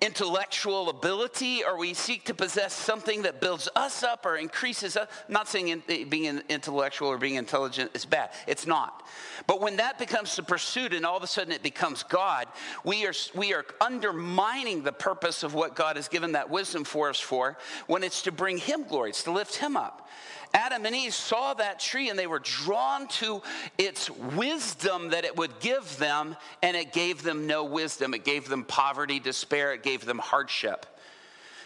[0.00, 5.08] intellectual ability or we seek to possess something that builds us up or increases us.
[5.26, 8.30] I'm not saying in, being intellectual or being intelligent is bad.
[8.46, 9.02] It's not.
[9.46, 12.46] But when that becomes the pursuit and all of a sudden it becomes God,
[12.84, 17.10] we are, we are undermining the purpose of what God has given that wisdom for
[17.10, 20.08] us for when it's to bring Him glory, it's to lift Him up.
[20.54, 23.42] Adam and Eve saw that tree and they were drawn to
[23.76, 28.14] its wisdom that it would give them, and it gave them no wisdom.
[28.14, 30.86] It gave them poverty, despair, it gave them hardship.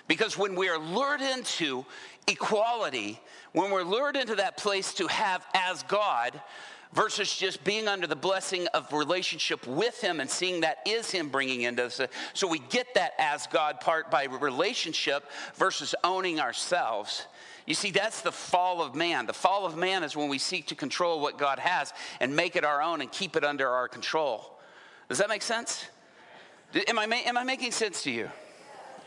[0.09, 1.87] Because when we are lured into
[2.27, 3.21] equality,
[3.53, 6.41] when we're lured into that place to have as God,
[6.93, 11.29] versus just being under the blessing of relationship with him and seeing that is him
[11.29, 12.01] bringing into us.
[12.35, 17.27] So we get that as God part by relationship versus owning ourselves.
[17.67, 19.27] You see, that's the fall of man.
[19.27, 22.57] The fall of man is when we seek to control what God has and make
[22.57, 24.59] it our own and keep it under our control.
[25.09, 25.87] Does that make sense?
[26.89, 28.31] Am I, am I making sense to you?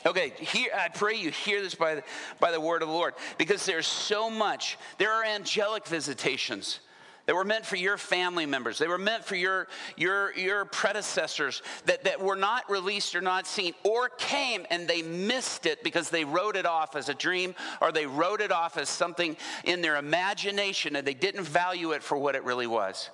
[0.06, 2.04] Okay, here, I pray you hear this by the,
[2.40, 4.78] by the word of the Lord because there's so much.
[5.00, 6.80] There are angelic visitations
[7.26, 8.78] that were meant for your family members.
[8.78, 13.48] They were meant for your, your, your predecessors that, that were not released or not
[13.48, 17.56] seen or came and they missed it because they wrote it off as a dream
[17.82, 22.04] or they wrote it off as something in their imagination and they didn't value it
[22.04, 23.10] for what it really was.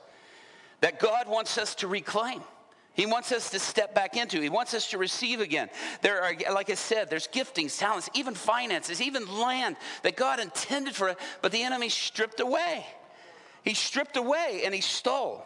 [0.81, 2.41] That God wants us to reclaim.
[2.93, 4.41] He wants us to step back into.
[4.41, 5.69] He wants us to receive again.
[6.01, 10.93] There are, like I said, there's giftings, talents, even finances, even land that God intended
[10.93, 12.85] for it, but the enemy stripped away.
[13.63, 15.45] He stripped away and he stole.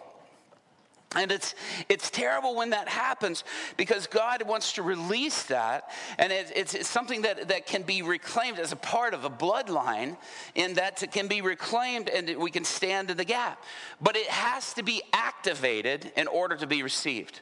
[1.16, 1.56] And it's,
[1.88, 3.46] it's terrible when that happens
[3.78, 5.90] because God wants to release that.
[6.18, 9.30] And it, it's, it's, something that, that can be reclaimed as a part of a
[9.30, 10.18] bloodline,
[10.56, 13.64] in that it can be reclaimed and we can stand in the gap.
[14.02, 17.40] But it has to be activated in order to be received.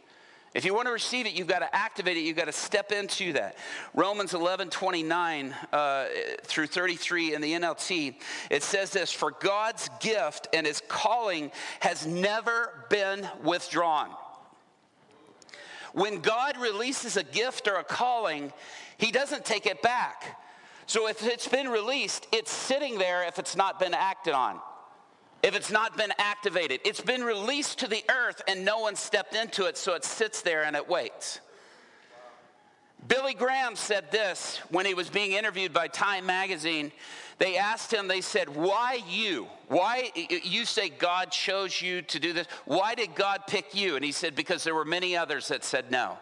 [0.54, 2.22] If you want to receive it, you've got to activate it.
[2.22, 3.58] You've got to step into that.
[3.96, 6.06] Romans 11, 29 uh,
[6.44, 8.16] through 33 in the NLT,
[8.52, 14.10] it says this For God's gift and his calling has never been withdrawn.
[15.94, 18.54] When God releases a gift or a calling,
[18.98, 20.40] he doesn't take it back.
[20.86, 24.60] So if it's been released, it's sitting there if it's not been acted on
[25.44, 26.80] if it's not been activated.
[26.86, 30.42] It's been released to the earth and no one stepped into it, so it sits
[30.42, 31.42] there and it waits.
[33.06, 36.94] Billy Graham said this when he was being interviewed by Time magazine.
[37.38, 39.48] They asked him, they said, Why you?
[39.68, 42.48] Why you say God chose you to do this?
[42.64, 43.98] Why did God pick you?
[43.98, 46.18] And he said, Because there were many others that said no.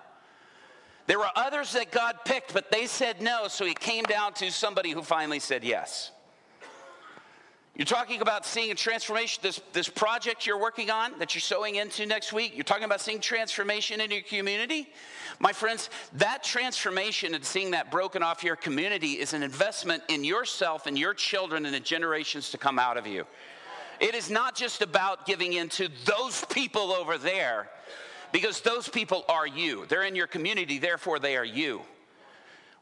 [1.05, 4.51] There were others that God picked, but they said no, so he came down to
[4.51, 6.11] somebody who finally said yes.
[7.75, 11.75] You're talking about seeing a transformation, this, this project you're working on that you're sowing
[11.75, 12.51] into next week.
[12.53, 14.89] You're talking about seeing transformation in your community.
[15.39, 20.25] My friends, that transformation and seeing that broken off your community is an investment in
[20.25, 23.25] yourself and your children and the generations to come out of you.
[24.01, 27.69] It is not just about giving into those people over there,
[28.33, 29.85] because those people are you.
[29.87, 31.81] They're in your community, therefore, they are you.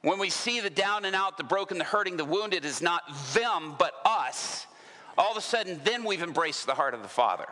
[0.01, 3.03] When we see the down and out, the broken, the hurting, the wounded, is not
[3.33, 4.65] them, but us
[5.19, 7.45] all of a sudden, then we've embraced the heart of the Father.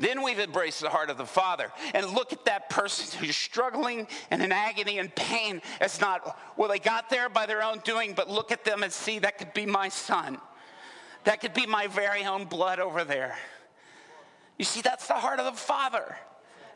[0.00, 1.70] Then we've embraced the heart of the Father.
[1.94, 5.62] And look at that person who's struggling and in agony and pain.
[5.80, 8.92] It's not, well, they got there by their own doing, but look at them and
[8.92, 10.38] see that could be my son.
[11.24, 13.36] That could be my very own blood over there.
[14.58, 16.16] You see, that's the heart of the Father.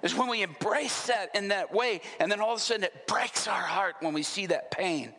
[0.02, 3.08] Is when we embrace that in that way, and then all of a sudden it
[3.08, 5.12] breaks our heart when we see that pain.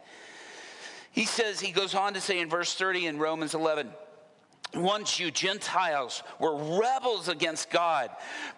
[1.11, 3.91] He says, he goes on to say in verse 30 in Romans 11,
[4.73, 8.09] once you Gentiles were rebels against God.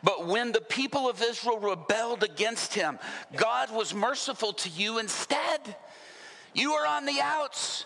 [0.04, 3.00] But when the people of Israel rebelled against him,
[3.36, 5.76] God was merciful to you instead.
[6.54, 7.86] You are on the outs.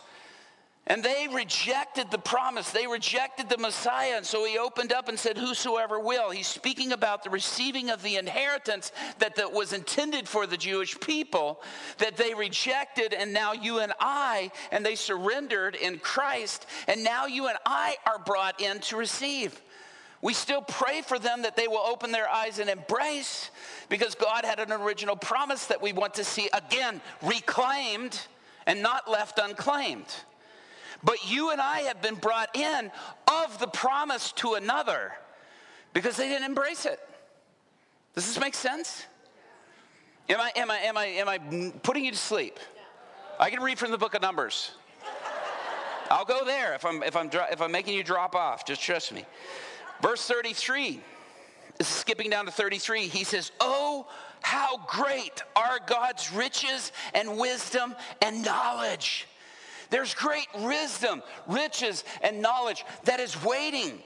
[0.86, 2.72] And they rejected the promise.
[2.72, 4.16] They rejected the Messiah.
[4.18, 6.30] And so he opened up and said, Whosoever will.
[6.30, 11.00] He's speaking about the receiving of the inheritance that, that was intended for the Jewish
[11.00, 11.62] people
[12.00, 13.14] that they rejected.
[13.14, 16.66] And now you and I, and they surrendered in Christ.
[16.90, 19.62] And now you and I are brought in to receive.
[20.22, 23.52] We still pray for them that they will open their eyes and embrace
[23.88, 28.20] because God had an original promise that we want to see again reclaimed
[28.66, 30.08] and not left unclaimed.
[31.04, 32.92] But you and I have been brought in
[33.28, 35.12] of the promise to another
[35.94, 37.00] because they didn't embrace it.
[38.16, 39.06] Does this make sense?
[40.30, 42.60] Am I, am I, am I, am I putting you to sleep?
[43.40, 44.72] I can read from the book of Numbers.
[46.10, 48.66] I'll go there if I'm, if I'm, if I'm making you drop off.
[48.66, 49.26] Just trust me.
[50.02, 51.02] Verse 33,
[51.82, 54.08] skipping down to 33, he says, Oh,
[54.42, 59.28] how great are God's riches and wisdom and knowledge.
[59.94, 64.02] There's great wisdom, riches, and knowledge that is waiting,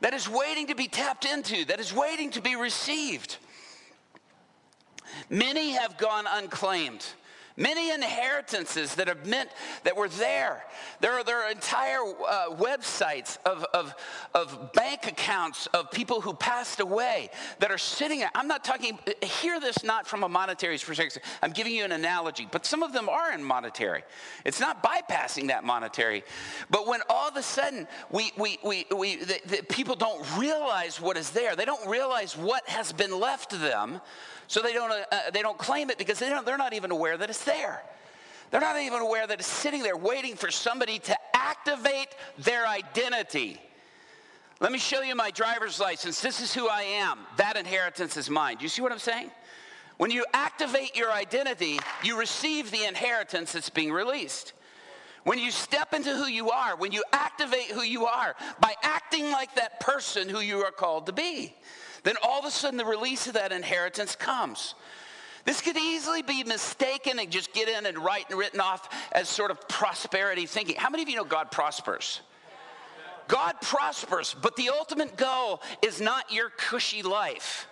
[0.00, 3.36] that is waiting to be tapped into, that is waiting to be received.
[5.28, 7.06] Many have gone unclaimed.
[7.60, 9.50] Many inheritances that have meant
[9.84, 10.64] that were there.
[11.00, 13.94] There are, there are entire uh, websites of, of,
[14.34, 18.24] of bank accounts of people who passed away that are sitting.
[18.34, 21.22] I'm not talking, hear this not from a monetary perspective.
[21.42, 24.04] I'm giving you an analogy, but some of them are in monetary.
[24.46, 26.24] It's not bypassing that monetary.
[26.70, 30.98] But when all of a sudden we, we, we, we the, the people don't realize
[30.98, 34.00] what is there, they don't realize what has been left to them
[34.50, 37.16] so they don't, uh, they don't claim it because they don't, they're not even aware
[37.16, 37.84] that it's there.
[38.50, 43.60] They're not even aware that it's sitting there waiting for somebody to activate their identity.
[44.58, 46.20] Let me show you my driver's license.
[46.20, 47.20] This is who I am.
[47.36, 48.56] That inheritance is mine.
[48.56, 49.30] Do you see what I'm saying?
[49.98, 54.52] When you activate your identity, you receive the inheritance that's being released.
[55.22, 59.30] When you step into who you are, when you activate who you are by acting
[59.30, 61.54] like that person who you are called to be
[62.02, 64.74] then all of a sudden the release of that inheritance comes.
[65.44, 69.28] This could easily be mistaken and just get in and write and written off as
[69.28, 70.76] sort of prosperity thinking.
[70.76, 72.20] How many of you know God prospers?
[73.26, 77.68] God prospers, but the ultimate goal is not your cushy life.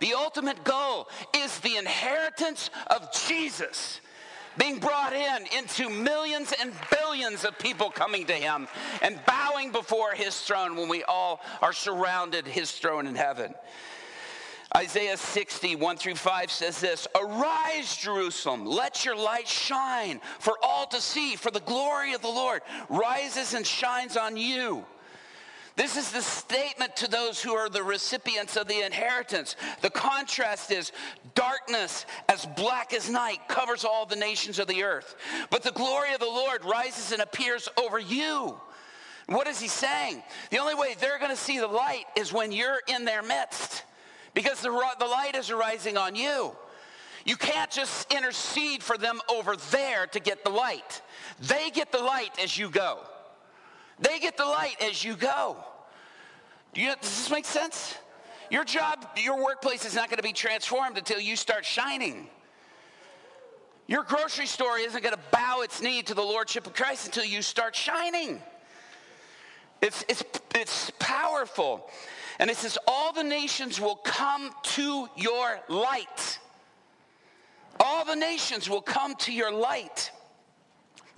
[0.00, 4.00] The ultimate goal is the inheritance of Jesus
[4.58, 8.68] being brought in into millions and billions of people coming to him
[9.02, 13.54] and bowing before his throne when we all are surrounded his throne in heaven.
[14.76, 20.86] Isaiah 60, 1 through 5 says this Arise, Jerusalem, let your light shine for all
[20.88, 24.84] to see, for the glory of the Lord rises and shines on you.
[25.78, 29.54] This is the statement to those who are the recipients of the inheritance.
[29.80, 30.90] The contrast is
[31.36, 35.14] darkness as black as night covers all the nations of the earth.
[35.50, 38.56] But the glory of the Lord rises and appears over you.
[39.26, 40.24] What is he saying?
[40.50, 43.84] The only way they're going to see the light is when you're in their midst
[44.34, 46.56] because the, the light is arising on you.
[47.24, 51.02] You can't just intercede for them over there to get the light.
[51.38, 52.98] They get the light as you go.
[53.98, 55.56] They get the light as you go.
[56.74, 57.96] You, does this make sense?
[58.50, 62.28] Your job, your workplace is not going to be transformed until you start shining.
[63.86, 67.24] Your grocery store isn't going to bow its knee to the Lordship of Christ until
[67.24, 68.40] you start shining.
[69.80, 70.22] It's, it's,
[70.54, 71.88] it's powerful.
[72.38, 76.38] And it says, All the nations will come to your light.
[77.80, 80.10] All the nations will come to your light.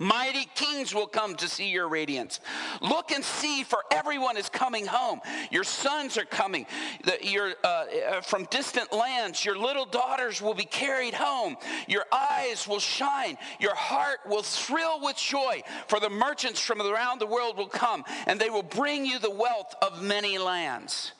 [0.01, 2.39] Mighty kings will come to see your radiance.
[2.81, 5.21] Look and see, for everyone is coming home.
[5.51, 6.65] Your sons are coming
[7.03, 9.45] the, your, uh, uh, from distant lands.
[9.45, 11.55] Your little daughters will be carried home.
[11.87, 13.37] Your eyes will shine.
[13.59, 18.03] Your heart will thrill with joy, for the merchants from around the world will come,
[18.25, 21.11] and they will bring you the wealth of many lands.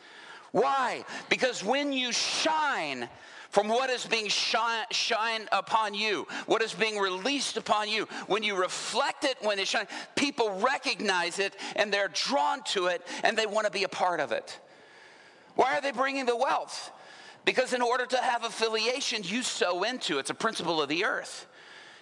[0.54, 1.06] Why?
[1.30, 3.08] Because when you shine,
[3.52, 8.06] from what is being shine, shine upon you, what is being released upon you.
[8.28, 13.06] When you reflect it, when it shines, people recognize it and they're drawn to it
[13.24, 14.58] and they want to be a part of it.
[15.56, 16.92] Why are they bringing the wealth?
[17.44, 21.46] Because in order to have affiliation, you sow into it's a principle of the earth.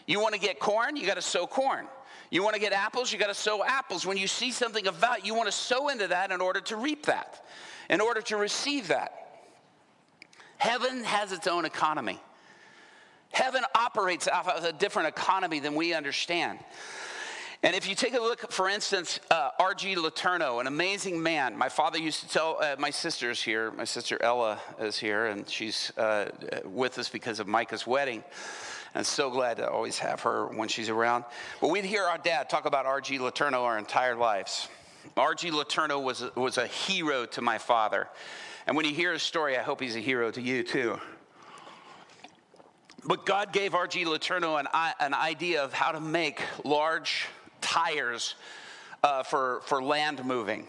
[0.06, 1.88] You want to get corn, you got to sow corn.
[2.30, 4.06] You want to get apples, you got to sow apples.
[4.06, 6.76] When you see something of value, you want to sow into that in order to
[6.76, 7.44] reap that,
[7.90, 9.19] in order to receive that.
[10.60, 12.20] Heaven has its own economy.
[13.32, 16.60] Heaven operates off of a different economy than we understand.
[17.64, 19.96] And if you take a look, for instance, uh, R.G.
[19.96, 21.58] Letourneau, an amazing man.
[21.58, 25.48] My father used to tell, uh, my sister's here, my sister Ella is here, and
[25.50, 26.30] she's uh,
[26.64, 28.24] with us because of Micah's wedding.
[28.96, 31.26] And so glad to always have her when she's around.
[31.62, 33.20] But we'd hear our dad talk about R.G.
[33.20, 34.68] Letourneau our entire lives.
[35.16, 35.52] R.G.
[35.52, 38.08] Letourneau was, was a hero to my father.
[38.70, 41.00] And when you hear his story, I hope he's a hero to you too.
[43.04, 44.06] But God gave R.G.
[44.06, 44.68] Letourneau an,
[45.00, 47.26] an idea of how to make large
[47.62, 48.36] tires
[49.04, 50.68] uh, for, for land moving.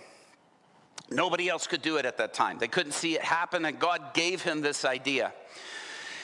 [1.11, 2.57] Nobody else could do it at that time.
[2.59, 5.35] They couldn't see it happen, and God gave him this idea.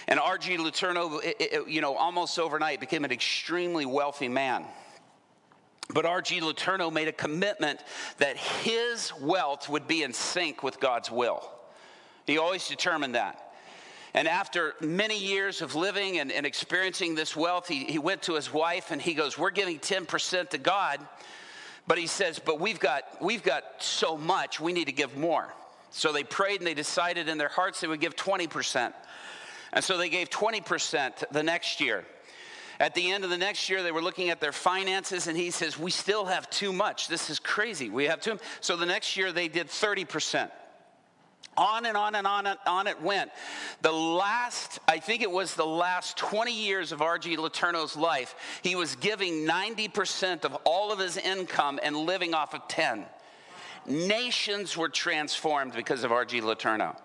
[0.08, 0.56] And R.G.
[0.56, 4.64] Letourneau, you know, almost overnight became an extremely wealthy man.
[5.92, 6.40] But R.G.
[6.40, 7.80] Letourneau made a commitment
[8.16, 11.52] that his wealth would be in sync with God's will.
[12.26, 13.42] He always determined that.
[14.14, 18.34] And after many years of living and, and experiencing this wealth, he, he went to
[18.34, 21.00] his wife and he goes, We're giving 10% to God.
[21.86, 25.52] But he says, But we've got, we've got so much, we need to give more.
[25.90, 28.92] So they prayed and they decided in their hearts they would give 20%.
[29.72, 32.04] And so they gave 20% the next year.
[32.78, 35.50] At the end of the next year, they were looking at their finances, and he
[35.50, 37.08] says, We still have too much.
[37.08, 37.88] This is crazy.
[37.88, 38.38] We have too.
[38.60, 40.50] So the next year, they did 30%.
[41.56, 43.30] On and on and on and on it went.
[43.82, 47.36] The last, I think it was the last 20 years of R.G.
[47.36, 52.66] Letourneau's life, he was giving 90% of all of his income and living off of
[52.68, 53.04] 10.
[53.86, 56.40] Nations were transformed because of R.G.
[56.40, 56.96] Letourneau.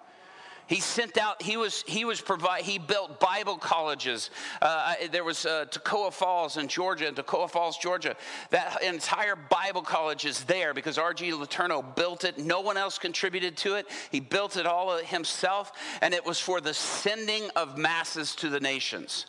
[0.72, 4.30] He sent out, he was, he was provide, he built Bible colleges.
[4.62, 8.16] Uh, there was uh, Toccoa Falls in Georgia, in Toccoa Falls, Georgia.
[8.52, 11.30] That entire Bible college is there because R.G.
[11.34, 12.38] Letourneau built it.
[12.38, 13.86] No one else contributed to it.
[14.12, 18.62] He built it all himself, and it was for the sending of masses to the
[18.62, 19.26] nations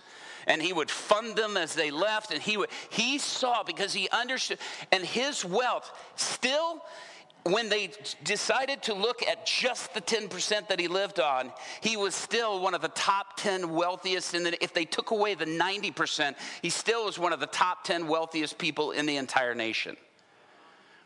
[0.47, 4.09] and he would fund them as they left and he would he saw because he
[4.09, 4.59] understood
[4.91, 6.83] and his wealth still
[7.45, 7.91] when they
[8.23, 12.75] decided to look at just the 10% that he lived on, he was still one
[12.75, 14.35] of the top 10 wealthiest.
[14.35, 18.07] And if they took away the 90%, he still was one of the top 10
[18.07, 19.97] wealthiest people in the entire nation.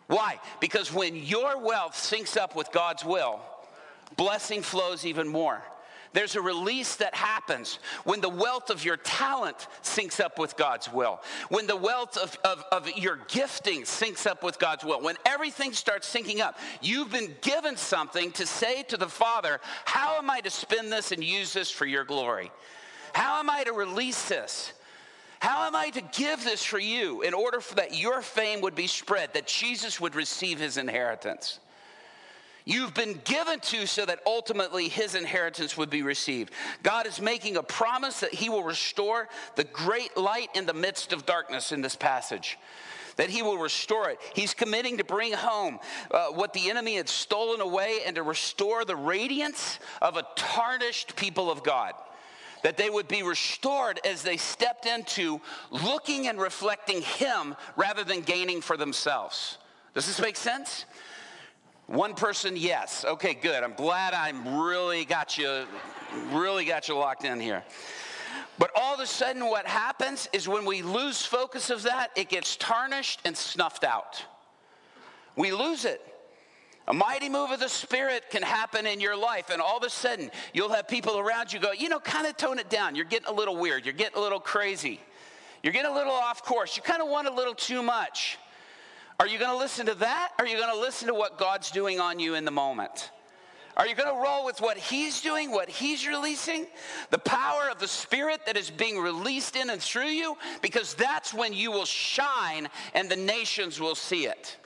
[0.08, 0.38] Why?
[0.60, 3.40] Because when your wealth syncs up with God's will,
[4.16, 5.62] blessing flows even more.
[6.12, 10.92] There's a release that happens when the wealth of your talent syncs up with God's
[10.92, 15.16] will, when the wealth of, of, of your gifting syncs up with God's will, when
[15.24, 16.58] everything starts syncing up.
[16.80, 21.12] You've been given something to say to the Father, How am I to spend this
[21.12, 22.50] and use this for your glory?
[23.12, 24.72] How am I to release this?
[25.40, 28.74] How am I to give this for you in order for that your fame would
[28.74, 31.60] be spread, that Jesus would receive his inheritance?
[32.68, 36.52] You've been given to so that ultimately his inheritance would be received.
[36.82, 41.12] God is making a promise that he will restore the great light in the midst
[41.12, 42.58] of darkness in this passage.
[43.18, 44.18] That he will restore it.
[44.34, 45.78] He's committing to bring home
[46.10, 51.14] uh, what the enemy had stolen away and to restore the radiance of a tarnished
[51.14, 51.94] people of God
[52.64, 55.40] that they would be restored as they stepped into
[55.70, 59.58] looking and reflecting Him rather than gaining for themselves.
[59.94, 60.84] Does this make sense?
[61.86, 63.04] One person, yes.
[63.04, 63.62] Okay, good.
[63.62, 64.32] I'm glad I
[64.66, 65.66] really got you,
[66.32, 67.62] really got you locked in here.
[68.58, 72.28] But all of a sudden, what happens is when we lose focus of that, it
[72.28, 74.24] gets tarnished and snuffed out.
[75.36, 76.00] We lose it.
[76.88, 79.90] A mighty move of the Spirit can happen in your life, and all of a
[79.90, 82.96] sudden, you'll have people around you go, you know, kind of tone it down.
[82.96, 83.84] You're getting a little weird.
[83.84, 85.00] You're getting a little crazy.
[85.62, 86.76] You're getting a little off course.
[86.76, 88.38] You kind of want a little too much.
[89.18, 90.32] Are you going to listen to that?
[90.38, 93.10] Are you going to listen to what God's doing on you in the moment?
[93.76, 96.66] Are you going to roll with what He's doing, what He's releasing?
[97.10, 100.36] The power of the Spirit that is being released in and through you?
[100.62, 104.56] Because that's when you will shine and the nations will see it.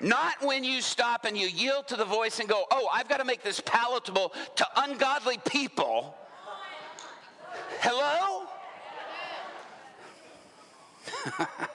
[0.00, 3.18] Not when you stop and you yield to the voice and go, oh, I've got
[3.18, 6.14] to make this palatable to ungodly people.
[7.80, 8.46] Hello?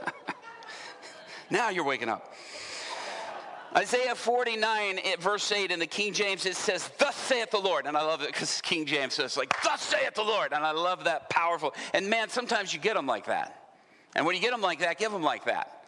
[1.51, 2.33] Now you're waking up.
[3.75, 7.85] Isaiah 49, eh, verse 8 in the King James, it says, Thus saith the Lord.
[7.85, 10.51] And I love it because King James says, like, Thus saith the Lord.
[10.51, 11.73] And I love that powerful.
[11.93, 13.57] And man, sometimes you get them like that.
[14.15, 15.85] And when you get them like that, give them like that.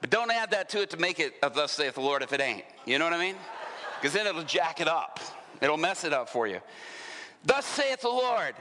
[0.00, 2.32] But don't add that to it to make it a Thus saith the Lord if
[2.32, 2.64] it ain't.
[2.86, 3.36] You know what I mean?
[4.00, 5.20] Because then it'll jack it up,
[5.60, 6.60] it'll mess it up for you.
[7.44, 8.54] Thus saith the Lord,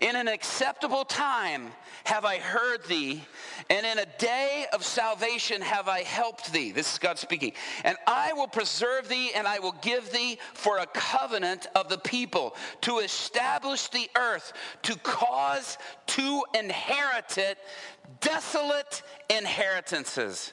[0.00, 1.72] in an acceptable time
[2.04, 3.22] have I heard thee,
[3.70, 6.70] and in a day of salvation have I helped thee.
[6.70, 7.52] This is God speaking.
[7.82, 11.98] And I will preserve thee, and I will give thee for a covenant of the
[11.98, 15.78] people, to establish the earth, to cause
[16.08, 17.58] to inherit it
[18.20, 20.52] desolate inheritances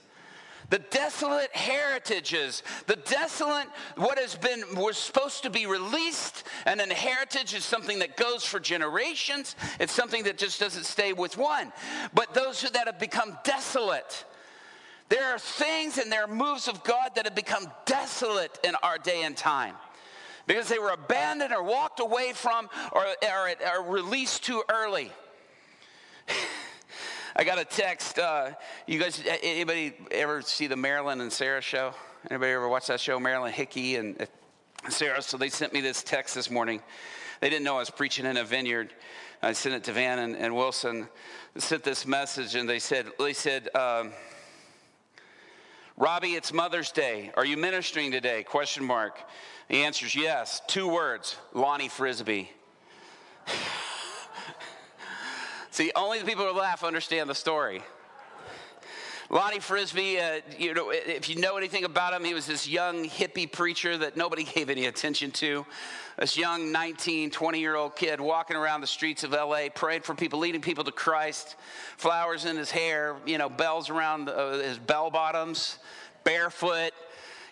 [0.70, 6.44] the desolate heritages, the desolate, what has been, was supposed to be released.
[6.66, 11.14] And an heritage is something that goes for generations, it's something that just doesn't stay
[11.14, 11.72] with one.
[12.14, 14.26] But those that have become desolate,
[15.10, 18.98] there are things and there are moves of God that have become desolate in our
[18.98, 19.76] day and time
[20.48, 25.12] because they were abandoned or walked away from or, or released too early.
[27.36, 28.20] I got a text.
[28.20, 28.52] Uh,
[28.86, 31.96] you guys, anybody ever see the Marilyn and Sarah show?
[32.30, 34.28] Anybody ever watch that show, Marilyn Hickey and
[34.90, 35.20] Sarah?
[35.20, 36.80] So they sent me this text this morning.
[37.42, 38.94] They didn't know I was preaching in a vineyard.
[39.42, 41.10] I sent it to Van and, and Wilson.
[41.58, 44.12] Sent this message, and they said, they said, um,
[45.98, 47.32] Robby, it's Mother's Day.
[47.36, 48.44] Are you ministering today?
[48.44, 49.20] Question mark.
[49.70, 50.62] He answers yes.
[50.68, 52.52] Two words: Lonnie Frisbee.
[55.74, 57.82] See, only the people who laugh understand the story.
[59.32, 63.10] Lonnie Frisbee, uh, you know, if you know anything about him, he was this young
[63.10, 65.66] hippie preacher that nobody gave any attention to.
[66.20, 70.14] This young 19, 20 year old kid walking around the streets of LA, praying for
[70.14, 71.56] people, leading people to Christ,
[71.98, 75.80] flowers in his hair, you know, bells around uh, his bell bottoms,
[76.24, 76.92] barefoot.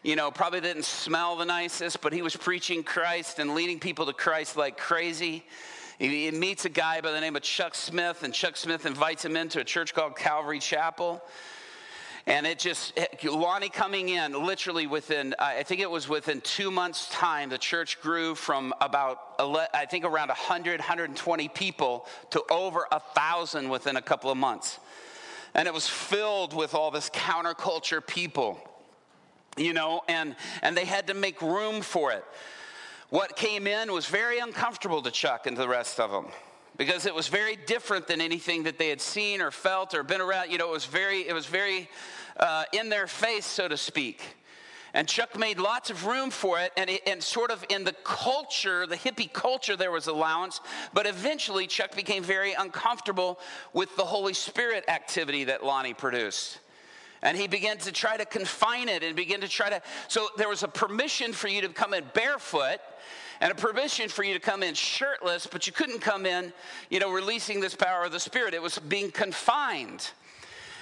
[0.04, 4.06] you know, probably didn't smell the nicest, but he was preaching Christ and leading people
[4.06, 5.44] to Christ like crazy.
[6.02, 9.38] He, meets a guy by the name of Chuck Smith, and Chuck Smith invites him
[9.38, 11.22] into a church called Calvary Chapel.
[12.26, 17.08] And it just, Lonnie coming in, literally within, I think it was within two months'
[17.10, 19.20] time, the church grew from about,
[19.76, 24.80] I think around 100, 120 people to over a 1,000 within a couple of months.
[25.54, 28.60] And it was filled with all this counterculture people,
[29.56, 32.26] you know, and, and they had to make room for it.
[33.12, 36.28] What came in was very uncomfortable to Chuck and to the rest of them
[36.78, 40.22] because it was very different than anything that they had seen or felt or been
[40.22, 40.49] around.
[40.49, 41.89] You know, it was very, it was very
[42.39, 44.22] uh, in their face, so to speak.
[44.93, 47.91] And Chuck made lots of room for it, and, it, and sort of in the
[48.05, 50.62] culture, the hippie culture, there was allowance.
[50.93, 53.41] But eventually, Chuck became very uncomfortable
[53.74, 56.59] with the Holy Spirit activity that Lonnie produced.
[57.22, 59.82] And he began to try to confine it and begin to try to.
[60.08, 62.80] So there was a permission for you to come in barefoot
[63.42, 66.54] and a permission for you to come in shirtless, but you couldn't come in,
[66.90, 68.54] you know, releasing this power of the Spirit.
[68.54, 70.12] It was being confined.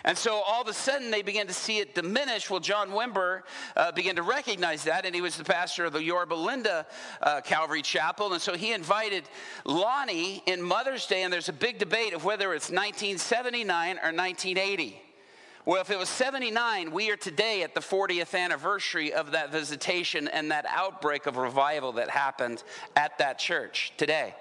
[0.06, 2.50] And so all of a sudden they began to see it diminish.
[2.50, 3.42] Well, John Wimber
[3.76, 6.86] uh, began to recognize that, and he was the pastor of the Yorba Linda
[7.22, 8.32] uh, Calvary Chapel.
[8.32, 9.26] And so he invited
[9.66, 15.02] Lonnie in Mother's Day, and there's a big debate of whether it's 1979 or 1980.
[15.70, 20.28] Well, if it was 79, we are today at the 40th anniversary of that visitation
[20.28, 22.63] and that outbreak of revival that happened
[22.95, 24.34] at that church today.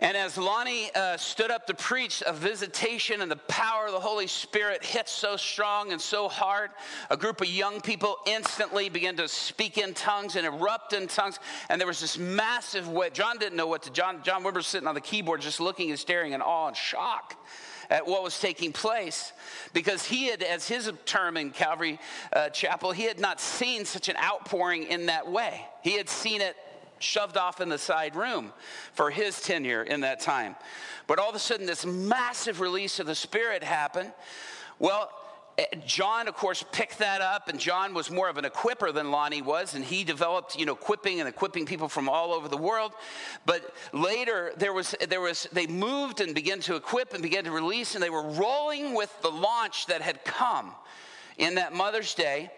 [0.00, 4.00] And as Lonnie uh, stood up to preach, a visitation and the power of the
[4.00, 6.72] Holy Spirit hit so strong and so hard,
[7.08, 11.38] a group of young people instantly began to speak in tongues and erupt in tongues.
[11.68, 13.12] And there was this massive wave.
[13.12, 13.90] John didn't know what to.
[13.92, 17.36] John, John Wimber's sitting on the keyboard, just looking and staring in awe and shock
[17.92, 19.34] at what was taking place
[19.74, 22.00] because he had, as his term in Calvary
[22.32, 25.66] uh, Chapel, he had not seen such an outpouring in that way.
[25.82, 26.56] He had seen it
[27.00, 28.54] shoved off in the side room
[28.94, 30.56] for his tenure in that time.
[31.06, 34.12] But all of a sudden, this massive release of the Spirit happened.
[34.78, 35.10] Well,
[35.58, 39.10] Eh, John, of course, picked that up, and John was more of an equipper than
[39.10, 42.56] Lonnie was, and he developed, you know, equipping and equipping people from all over the
[42.56, 42.92] world.
[43.44, 47.50] But later, there was, there was, they moved and began to equip and began to
[47.50, 50.72] release, and they were rolling with the launch that had come
[51.36, 52.50] in that Mother's Day.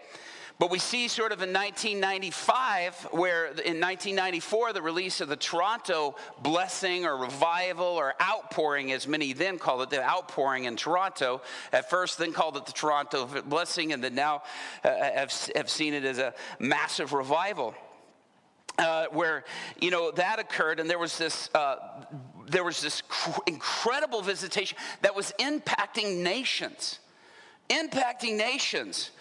[0.57, 6.15] But we see sort of in 1995, where in 1994, the release of the Toronto
[6.41, 11.41] blessing or revival or outpouring, as many then called it, the outpouring in Toronto.
[11.73, 14.43] At first, then called it the Toronto blessing, and then now
[14.85, 17.75] uh, have, have seen it as a massive revival.
[18.77, 19.45] Uh, where
[19.79, 21.77] you know that occurred, and there was this uh,
[22.47, 26.99] there was this cr- incredible visitation that was impacting nations,
[27.69, 29.11] impacting nations.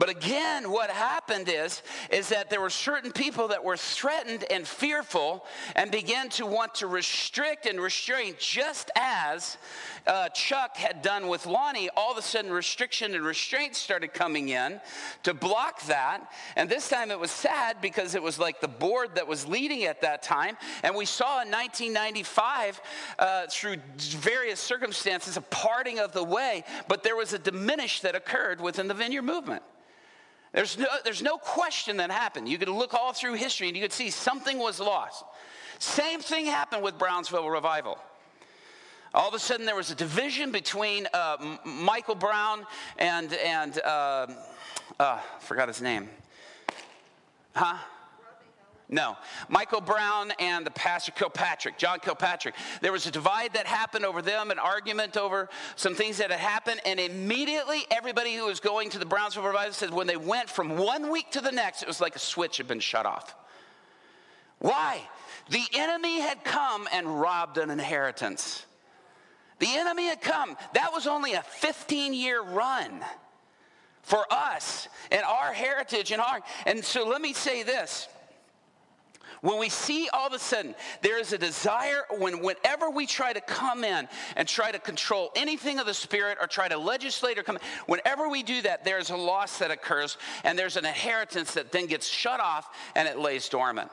[0.00, 4.66] But again, what happened is, is that there were certain people that were threatened and
[4.66, 5.44] fearful
[5.76, 9.58] and began to want to restrict and restrain, just as
[10.06, 11.90] uh, Chuck had done with Lonnie.
[11.98, 14.80] All of a sudden, restriction and restraint started coming in
[15.24, 16.32] to block that.
[16.56, 19.84] And this time it was sad because it was like the board that was leading
[19.84, 20.56] at that time.
[20.82, 22.80] And we saw in 1995,
[23.18, 28.14] uh, through various circumstances, a parting of the way, but there was a diminish that
[28.14, 29.62] occurred within the vineyard movement.
[30.52, 32.48] There's no, there's no question that happened.
[32.48, 35.24] You could look all through history and you could see something was lost.
[35.78, 37.98] Same thing happened with Brownsville Revival.
[39.14, 42.64] All of a sudden, there was a division between uh, Michael Brown
[42.98, 44.26] and, and uh,
[45.00, 46.08] uh, forgot his name.
[47.54, 47.76] Huh?
[48.92, 49.16] No.
[49.48, 52.56] Michael Brown and the pastor Kilpatrick, John Kilpatrick.
[52.80, 56.40] There was a divide that happened over them, an argument over some things that had
[56.40, 60.50] happened, and immediately everybody who was going to the Brownsville revival said when they went
[60.50, 63.36] from one week to the next, it was like a switch had been shut off.
[64.58, 65.00] Why?
[65.50, 68.66] The enemy had come and robbed an inheritance.
[69.60, 70.56] The enemy had come.
[70.74, 73.04] That was only a 15 year run
[74.02, 76.40] for us and our heritage and our.
[76.66, 78.08] And so let me say this
[79.40, 83.32] when we see all of a sudden there is a desire, when whenever we try
[83.32, 87.38] to come in and try to control anything of the Spirit or try to legislate
[87.38, 91.54] or come, whenever we do that, there's a loss that occurs and there's an inheritance
[91.54, 93.90] that then gets shut off and it lays dormant.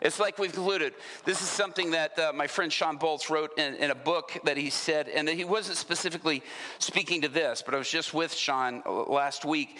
[0.00, 0.94] It's like we've concluded.
[1.24, 4.56] This is something that uh, my friend Shawn Bolz wrote in, in, a book that
[4.56, 6.42] he said, and he wasn't specifically
[6.78, 9.78] speaking to this, but I was just with Shawn uh, last week.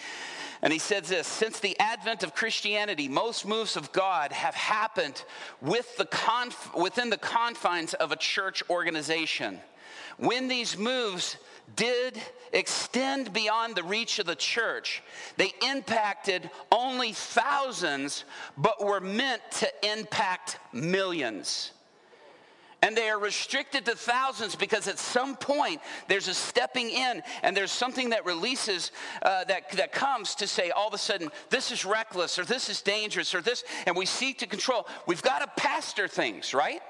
[0.61, 5.23] And he says this Since the advent of Christianity, most moves of God have happened
[5.59, 9.59] with the conf- within the confines of a church organization.
[10.17, 11.37] When these moves
[11.75, 12.19] did
[12.53, 15.01] extend beyond the reach of the church.
[15.37, 18.25] They impacted only thousands,
[18.57, 21.71] but were meant to impact millions.
[22.83, 27.55] And they are restricted to thousands because at some point there's a stepping in and
[27.55, 28.91] there's something that releases,
[29.21, 32.69] uh, that, that comes to say all of a sudden, this is reckless or this
[32.69, 34.87] is dangerous or this, and we seek to control.
[35.05, 36.81] We've got to pastor things, right?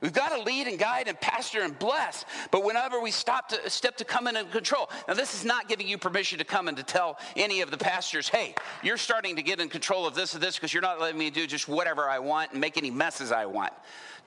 [0.00, 2.24] We've got to lead and guide and pastor and bless.
[2.50, 5.68] But whenever we stop to step to come in and control, now this is not
[5.68, 9.36] giving you permission to come and to tell any of the pastors, hey, you're starting
[9.36, 11.68] to get in control of this or this because you're not letting me do just
[11.68, 13.72] whatever I want and make any messes I want.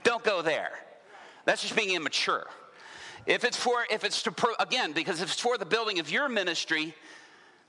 [0.03, 0.71] Don't go there.
[1.45, 2.45] That's just being immature.
[3.25, 6.29] If it's for, if it's to, again, because if it's for the building of your
[6.29, 6.93] ministry,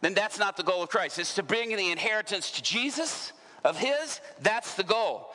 [0.01, 1.19] then that's not the goal of Christ.
[1.19, 3.33] It's to bring the inheritance to Jesus
[3.65, 4.21] of His.
[4.43, 5.33] That's the goal.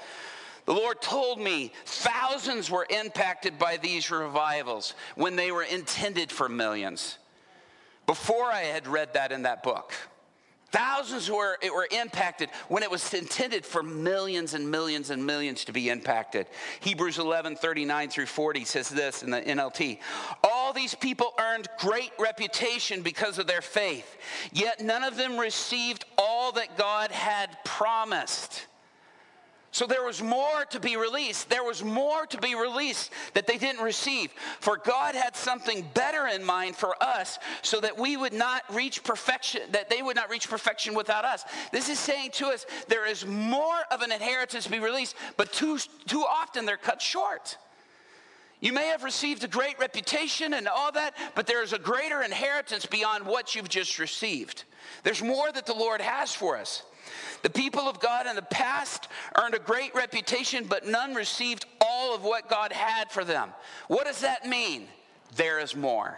[0.70, 6.48] The Lord told me thousands were impacted by these revivals when they were intended for
[6.48, 7.18] millions.
[8.06, 9.94] Before I had read that in that book,
[10.70, 15.72] thousands were, were impacted when it was intended for millions and millions and millions to
[15.72, 16.46] be impacted.
[16.82, 19.98] Hebrews 11 39 through 40 says this in the NLT
[20.44, 24.18] All these people earned great reputation because of their faith,
[24.54, 28.68] yet none of them received all that God had promised.
[29.72, 31.50] So there was more to be released.
[31.50, 34.32] There was more to be released that they didn't receive.
[34.60, 39.04] For God had something better in mind for us so that we would not reach
[39.04, 41.44] perfection, that they would not reach perfection without us.
[41.72, 45.54] This is saying to us there is more of an inheritance to be released, but
[45.54, 47.58] too, too often they're cut short.
[48.62, 52.22] You may have received a great reputation and all that, but there is a greater
[52.24, 54.64] inheritance beyond what you've just received.
[55.04, 56.84] There's more that the Lord has for us.
[57.41, 59.07] The people of God in the past
[59.38, 63.49] earned a great reputation, but none received all of what God had for them.
[63.88, 64.88] What does that mean?
[65.36, 66.18] There is more.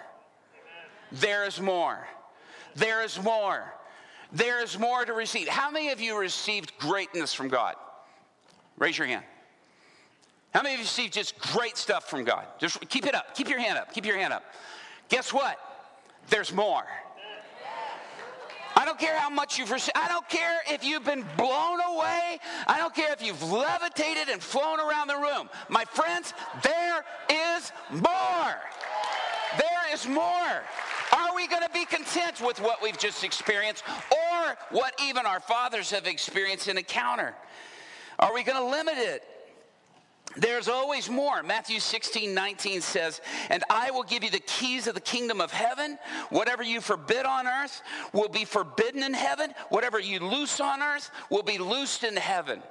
[1.11, 2.07] There is more.
[2.75, 3.73] There is more.
[4.31, 5.47] There is more to receive.
[5.47, 7.75] How many of you received greatness from God?
[8.77, 9.25] Raise your hand.
[10.53, 12.45] How many of you received just great stuff from God?
[12.59, 13.35] Just keep it up.
[13.35, 13.93] Keep your hand up.
[13.93, 14.43] Keep your hand up.
[15.09, 15.57] Guess what?
[16.29, 16.85] There's more.
[18.81, 19.95] I don't care how much you've received.
[19.95, 22.39] I don't care if you've been blown away.
[22.65, 25.51] I don't care if you've levitated and flown around the room.
[25.69, 28.55] My friends, there is more.
[29.59, 30.63] There is more.
[31.13, 35.41] Are we going to be content with what we've just experienced or what even our
[35.41, 37.35] fathers have experienced and encountered?
[38.17, 39.23] Are we going to limit it?
[40.37, 41.43] There's always more.
[41.43, 45.51] Matthew 16, 19 says, And I will give you the keys of the kingdom of
[45.51, 45.97] heaven.
[46.29, 47.81] Whatever you forbid on earth
[48.13, 49.53] will be forbidden in heaven.
[49.69, 52.61] Whatever you loose on earth will be loosed in heaven.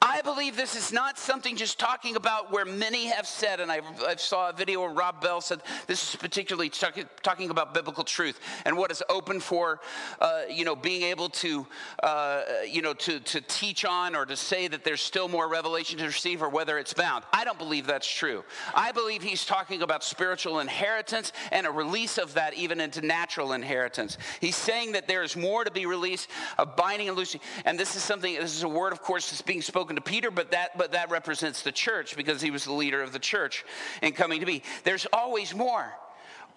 [0.00, 3.80] I believe this is not something just talking about where many have said, and I,
[4.06, 8.04] I saw a video where Rob Bell said this is particularly talk, talking about biblical
[8.04, 9.80] truth and what is open for,
[10.20, 11.66] uh, you know, being able to,
[12.02, 15.98] uh, you know, to, to teach on or to say that there's still more revelation
[15.98, 17.24] to receive or whether it's bound.
[17.32, 18.44] I don't believe that's true.
[18.74, 23.52] I believe he's talking about spiritual inheritance and a release of that even into natural
[23.52, 24.18] inheritance.
[24.40, 27.40] He's saying that there is more to be released of binding and loosing.
[27.64, 30.30] And this is something, this is a word, of course, that's being spoken to Peter,
[30.30, 33.64] but that, but that represents the church because he was the leader of the church
[34.02, 34.62] and coming to be.
[34.82, 35.92] There's always more.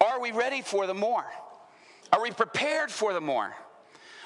[0.00, 1.24] Are we ready for the more?
[2.12, 3.54] Are we prepared for the more?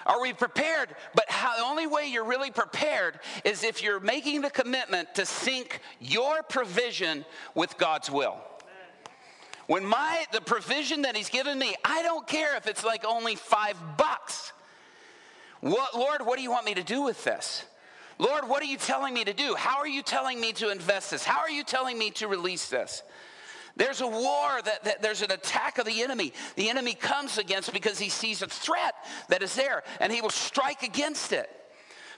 [0.06, 0.94] Are we prepared?
[1.14, 5.26] But how, the only way you're really prepared is if you're making the commitment to
[5.26, 7.24] sync your provision
[7.54, 8.36] with God's will.
[9.66, 13.34] When my the provision that He's given me, I don't care if it's like only
[13.34, 14.52] five bucks.
[15.60, 17.64] What, Lord, what do you want me to do with this?
[18.18, 19.54] Lord, what are you telling me to do?
[19.54, 21.24] How are you telling me to invest this?
[21.24, 23.02] How are you telling me to release this?
[23.76, 26.32] There's a war, that, that, there's an attack of the enemy.
[26.54, 28.94] The enemy comes against because he sees a threat
[29.28, 31.50] that is there, and he will strike against it.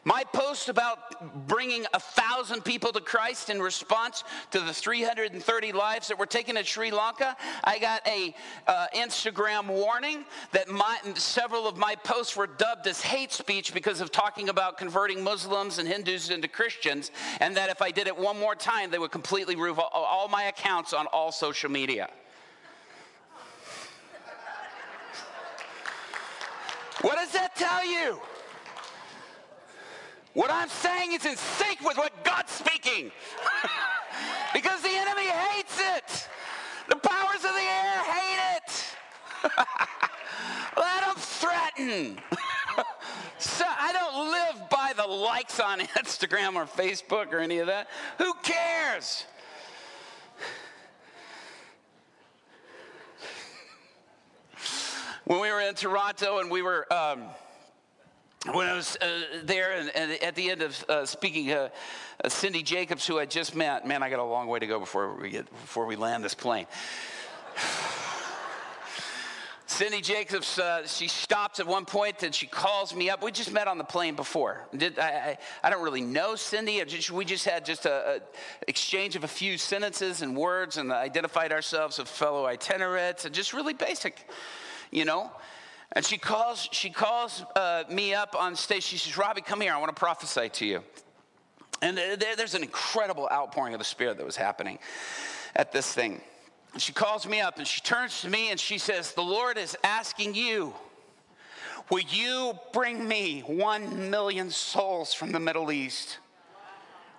[0.05, 6.09] My post about bringing a thousand people to Christ in response to the 330 lives
[6.09, 8.35] that were taken in Sri Lanka, I got a
[8.67, 14.01] uh, Instagram warning that my, several of my posts were dubbed as hate speech because
[14.01, 18.17] of talking about converting Muslims and Hindus into Christians, and that if I did it
[18.17, 22.09] one more time, they would completely remove all, all my accounts on all social media.
[27.01, 28.21] What does that tell you?
[30.35, 33.11] What I'm saying is in sync with what God's speaking.
[34.53, 36.29] because the enemy hates it.
[36.89, 38.97] The powers of the air hate it.
[40.77, 42.19] Let them threaten.
[43.39, 47.89] so I don't live by the likes on Instagram or Facebook or any of that.
[48.19, 49.25] Who cares?
[55.25, 56.91] when we were in Toronto and we were.
[56.93, 57.25] Um,
[58.47, 59.07] when I was uh,
[59.43, 61.71] there and, and, at the end of uh, speaking, uh,
[62.29, 65.15] Cindy Jacobs, who I just met, man, I got a long way to go before
[65.15, 66.67] we get before we land this plane.
[69.67, 73.23] Cindy Jacobs, uh, she stops at one point and she calls me up.
[73.23, 74.67] We just met on the plane before.
[74.75, 76.83] Did, I, I, I, don't really know Cindy.
[76.85, 78.21] Just, we just had just a, a,
[78.67, 83.53] exchange of a few sentences and words and identified ourselves as fellow itinerates and just
[83.53, 84.29] really basic,
[84.91, 85.31] you know.
[85.93, 88.83] And she calls, she calls uh, me up on stage.
[88.83, 89.73] She says, Robby, come here.
[89.73, 90.83] I want to prophesy to you.
[91.81, 94.79] And there, there's an incredible outpouring of the Spirit that was happening
[95.57, 96.21] at this thing.
[96.73, 99.57] And she calls me up and she turns to me and she says, The Lord
[99.57, 100.75] is asking you,
[101.91, 106.19] will you bring me one million souls from the Middle East?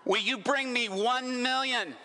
[0.05, 1.95] Will you bring me one million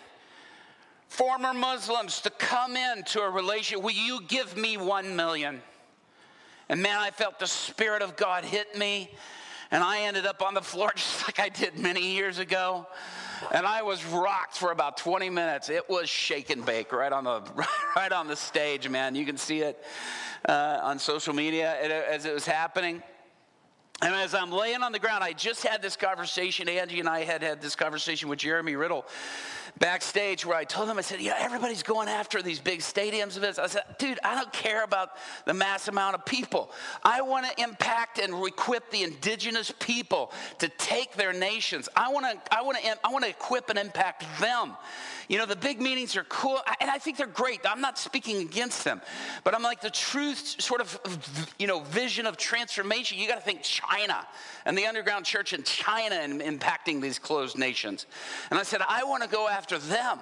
[1.08, 3.84] former Muslims to come into a relationship?
[3.84, 5.60] Will you give me one million?
[6.68, 9.10] And man, I felt the Spirit of God hit me.
[9.70, 12.86] And I ended up on the floor just like I did many years ago.
[13.52, 15.68] And I was rocked for about 20 minutes.
[15.68, 17.42] It was shake and bake right on the,
[17.96, 19.14] right on the stage, man.
[19.14, 19.82] You can see it
[20.48, 21.76] uh, on social media
[22.08, 23.02] as it was happening.
[24.04, 26.68] And as I'm laying on the ground, I just had this conversation.
[26.68, 29.06] Angie and I had had this conversation with Jeremy Riddle
[29.78, 33.34] backstage where I told him, I said, yeah, everybody's going after these big stadiums.
[33.40, 33.58] This.
[33.58, 35.12] I said, dude, I don't care about
[35.46, 36.70] the mass amount of people.
[37.02, 41.88] I want to impact and equip the indigenous people to take their nations.
[41.96, 44.76] I want to, I want to, I want to equip and impact them.
[45.28, 47.60] You know, the big meetings are cool, and I think they're great.
[47.64, 49.00] I'm not speaking against them,
[49.42, 50.98] but I'm like the truth sort of,
[51.58, 53.18] you know, vision of transformation.
[53.18, 54.26] You got to think China
[54.64, 58.06] and the underground church in China and impacting these closed nations.
[58.50, 60.18] And I said, I want to go after them.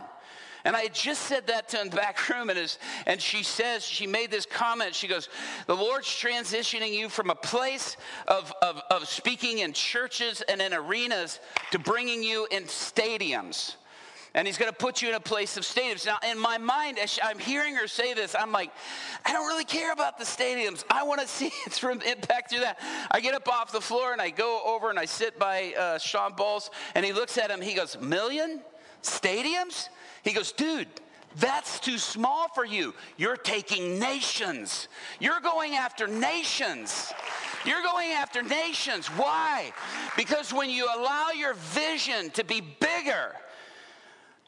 [0.64, 3.42] And I had just said that to in the back room, and, his, and she
[3.42, 4.94] says, she made this comment.
[4.94, 5.28] She goes,
[5.66, 7.96] The Lord's transitioning you from a place
[8.28, 11.40] of, of, of speaking in churches and in arenas
[11.72, 13.74] to bringing you in stadiums.
[14.34, 16.06] And he's going to put you in a place of stadiums.
[16.06, 18.70] Now, in my mind, as I'm hearing her say this, I'm like,
[19.26, 20.84] I don't really care about the stadiums.
[20.88, 22.80] I want to see its from impact through that.
[23.10, 25.98] I get up off the floor and I go over and I sit by uh,
[25.98, 27.60] Shawn Bolz, and he looks at him.
[27.60, 28.62] He goes, Million
[29.02, 29.88] stadiums?
[30.22, 30.88] He goes, Dude,
[31.36, 32.94] that's too small for you.
[33.16, 34.88] You're taking nations.
[35.18, 37.12] You're going after nations.
[37.64, 39.06] You're going after nations.
[39.08, 39.72] Why?
[40.16, 43.34] Because when you allow your vision to be bigger,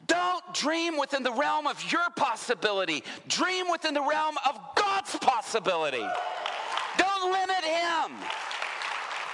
[0.07, 3.03] don't dream within the realm of your possibility.
[3.27, 6.05] Dream within the realm of God's possibility.
[6.97, 8.11] Don't limit Him.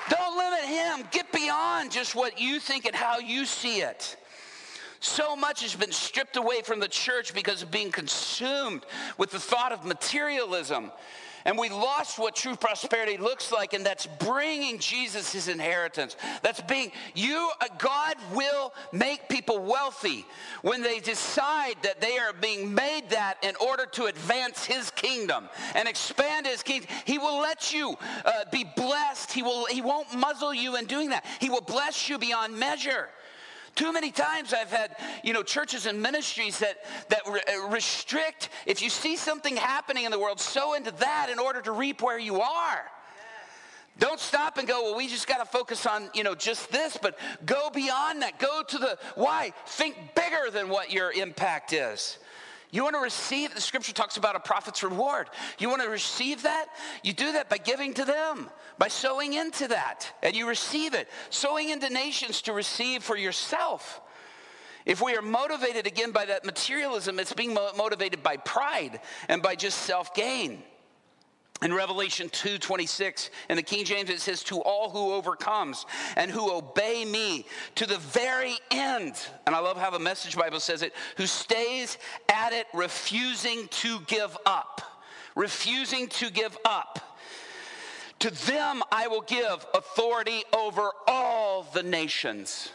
[0.09, 1.07] Don't limit Him.
[1.11, 4.17] Get beyond just what you think and how you see it.
[4.99, 8.85] So much has been stripped away from the church because of being consumed
[9.17, 10.91] with the thought of materialism.
[11.45, 16.15] And we lost what true prosperity looks like, and that's bringing Jesus his inheritance.
[16.41, 20.25] That's being, you, uh, God will make people wealthy
[20.61, 25.49] when they decide that they are being made that in order to advance his kingdom
[25.75, 26.89] and expand his kingdom.
[27.05, 29.31] He will let you uh, be blessed.
[29.31, 31.25] He, will, he won't muzzle you in doing that.
[31.39, 33.09] He will bless you beyond measure.
[33.75, 36.77] Too many times I've had, you know, churches and ministries that,
[37.09, 41.29] that re- uh, restrict, if you see something happening in the world, sow into that
[41.31, 42.81] in order to reap where you are.
[43.99, 46.97] Don't stop and go, well, we just got to focus on, you know, just this,
[47.01, 48.39] but go beyond that.
[48.39, 49.53] Go to the why.
[49.67, 52.17] Think bigger than what your impact is.
[52.71, 55.29] You want to receive, the scripture talks about a prophet's reward.
[55.59, 56.67] You want to receive that?
[57.03, 61.09] You do that by giving to them, by sowing into that, and you receive it.
[61.29, 63.99] Sowing into nations to receive for yourself.
[64.85, 69.55] If we are motivated again by that materialism, it's being motivated by pride and by
[69.55, 70.63] just self gain.
[71.63, 75.85] In Revelation 2:26 in the King James it says to all who overcomes
[76.15, 77.45] and who obey me
[77.75, 79.15] to the very end.
[79.45, 81.99] And I love how the message Bible says it, who stays
[82.29, 84.81] at it refusing to give up.
[85.35, 87.19] Refusing to give up.
[88.19, 92.69] To them I will give authority over all the nations.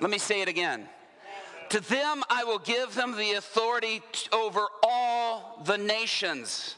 [0.00, 0.86] Let me say it again.
[1.74, 4.00] To them I will give them the authority
[4.32, 6.76] over all the nations.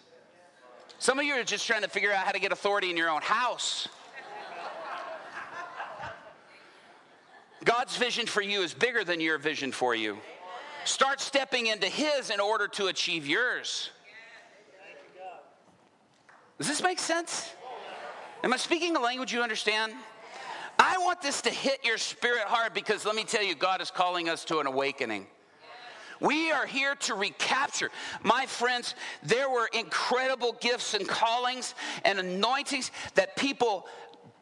[0.98, 3.10] Some of you are just trying to figure out how to get authority in your
[3.10, 3.88] own house.
[7.62, 10.16] God's vision for you is bigger than your vision for you.
[10.86, 13.90] Start stepping into His in order to achieve yours.
[16.56, 17.52] Does this make sense?
[18.42, 19.92] Am I speaking a language you understand?
[20.78, 23.90] I want this to hit your spirit hard because let me tell you, God is
[23.90, 25.26] calling us to an awakening.
[26.20, 27.90] We are here to recapture.
[28.22, 31.74] My friends, there were incredible gifts and callings
[32.04, 33.86] and anointings that people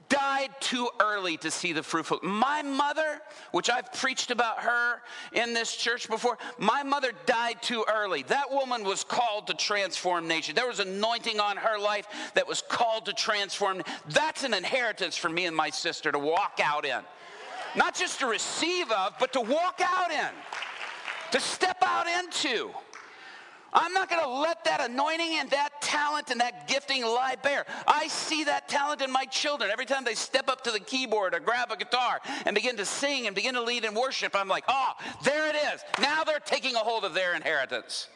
[0.09, 2.19] died too early to see the fruitful.
[2.23, 3.21] My mother,
[3.53, 5.03] which I've preached about her
[5.33, 8.23] in this church before, my mother died too early.
[8.25, 10.57] That woman was called to transform nations.
[10.57, 13.83] There was anointing on her life that was called to transform.
[14.09, 17.01] That's an inheritance for me and my sister to walk out in.
[17.77, 20.31] Not just to receive of, but to walk out in,
[21.33, 22.71] to step out into.
[23.75, 27.67] I'm not going to let that anointing and that talent and that gifting lie bare.
[27.89, 29.71] I see that talent in my children.
[29.73, 32.85] Every time they step up to the keyboard or grab a guitar and begin to
[32.85, 34.93] sing and begin to lead in worship, I'm like, oh,
[35.25, 35.81] there it is.
[36.01, 38.09] Now they're taking a hold of their inheritance.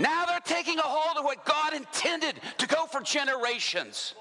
[0.00, 4.14] Now they're taking a hold of what God intended to go for generations.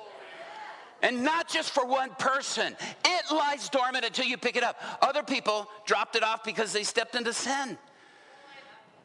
[1.02, 2.76] And not just for one person.
[3.06, 4.80] It lies dormant until you pick it up.
[5.02, 7.78] Other people dropped it off because they stepped into sin.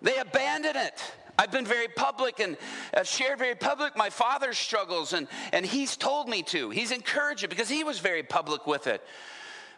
[0.04, 1.02] They abandon it.
[1.38, 2.58] I've been very public and
[2.92, 6.68] I've shared very public my father's struggles, and, and he's told me to.
[6.68, 9.02] He's encouraged it because he was very public with it.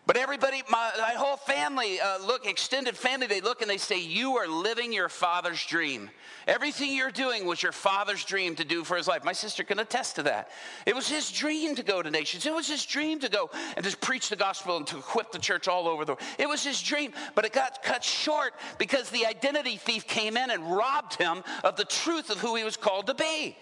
[0.06, 3.98] But everybody, my, my whole family, uh, look, extended family, they look and they say,
[3.98, 6.10] You are living your father's dream.
[6.46, 9.24] Everything you're doing was your father's dream to do for his life.
[9.24, 10.50] My sister can attest to that.
[10.86, 12.46] It was his dream to go to nations.
[12.46, 15.40] It was his dream to go and just preach the gospel and to equip the
[15.40, 16.22] church all over the world.
[16.38, 20.52] It was his dream, but it got cut short because the identity thief came in
[20.52, 23.56] and robbed him of the truth of who he was called to be.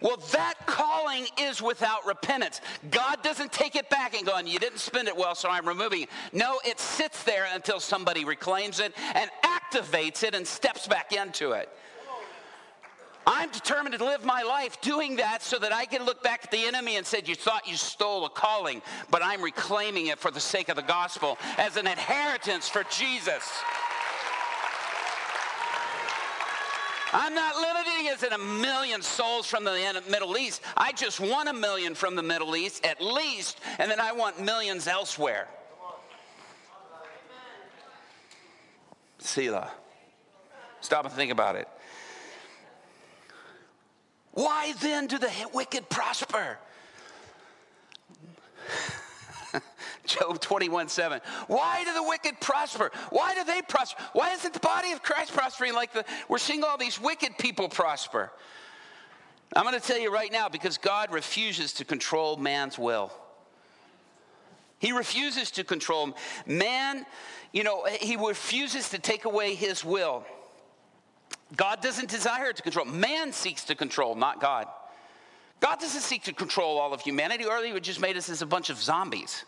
[0.00, 2.60] Well, that calling is without repentance.
[2.90, 6.02] God doesn't take it back and go, you didn't spend it well, so I'm removing
[6.02, 6.08] it.
[6.32, 11.52] No, it sits there until somebody reclaims it and activates it and steps back into
[11.52, 11.68] it.
[13.26, 16.50] I'm determined to live my life doing that so that I can look back at
[16.50, 20.30] the enemy and say, You thought you stole a calling, but I'm reclaiming it for
[20.30, 23.50] the sake of the gospel as an inheritance for Jesus.
[27.16, 30.62] I'm not limiting it to a million souls from the Middle East.
[30.76, 34.42] I just want a million from the Middle East at least, and then I want
[34.42, 35.46] millions elsewhere.
[39.18, 39.70] Selah.
[40.80, 41.68] Stop and think about it.
[44.32, 46.58] Why then do the wicked prosper?
[50.06, 51.20] Job 21 7.
[51.46, 52.90] Why do the wicked prosper?
[53.10, 54.02] Why do they prosper?
[54.12, 57.68] Why isn't the body of Christ prospering like the, we're seeing all these wicked people
[57.68, 58.30] prosper?
[59.56, 63.12] I'm going to tell you right now because God refuses to control man's will.
[64.78, 67.06] He refuses to control man,
[67.52, 70.24] you know, he refuses to take away his will.
[71.56, 72.84] God doesn't desire to control.
[72.84, 74.66] Man seeks to control, not God.
[75.60, 77.44] God doesn't seek to control all of humanity.
[77.44, 79.44] or he would just made us as a bunch of zombies.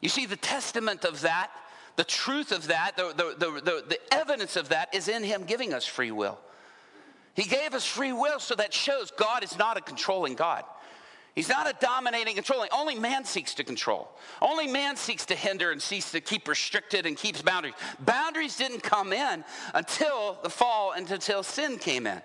[0.00, 1.50] You see, the testament of that,
[1.96, 5.74] the truth of that, the, the, the, the, evidence of that is in Him giving
[5.74, 6.38] us free will.
[7.34, 10.64] He gave us free will, so that shows God is not a controlling God.
[11.34, 12.68] He's not a dominating, controlling.
[12.72, 14.10] Only man seeks to control.
[14.42, 17.74] Only man seeks to hinder and seeks to keep restricted and keeps boundaries.
[18.00, 22.20] Boundaries didn't come in until the fall and until sin came in.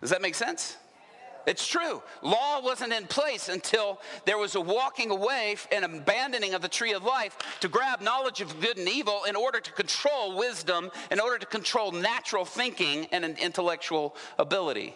[0.00, 0.78] Does that make sense?
[1.46, 2.02] It's true.
[2.22, 6.92] Law wasn't in place until there was a walking away and abandoning of the tree
[6.92, 11.20] of life to grab knowledge of good and evil in order to control wisdom, in
[11.20, 14.94] order to control natural thinking and an intellectual ability.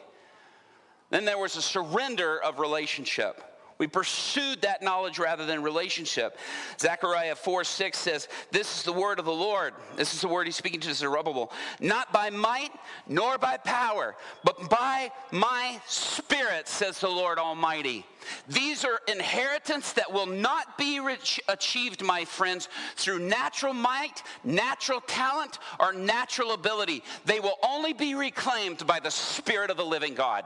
[1.10, 3.55] Then there was a surrender of relationship.
[3.78, 6.38] We pursued that knowledge rather than relationship.
[6.80, 9.74] Zechariah 4 6 says, This is the word of the Lord.
[9.96, 11.52] This is the word he's speaking to Zerubbabel.
[11.78, 12.72] Not by might
[13.06, 18.06] nor by power, but by my spirit, says the Lord Almighty.
[18.48, 25.00] These are inheritance that will not be rich, achieved, my friends, through natural might, natural
[25.00, 27.02] talent, or natural ability.
[27.26, 30.44] They will only be reclaimed by the Spirit of the living God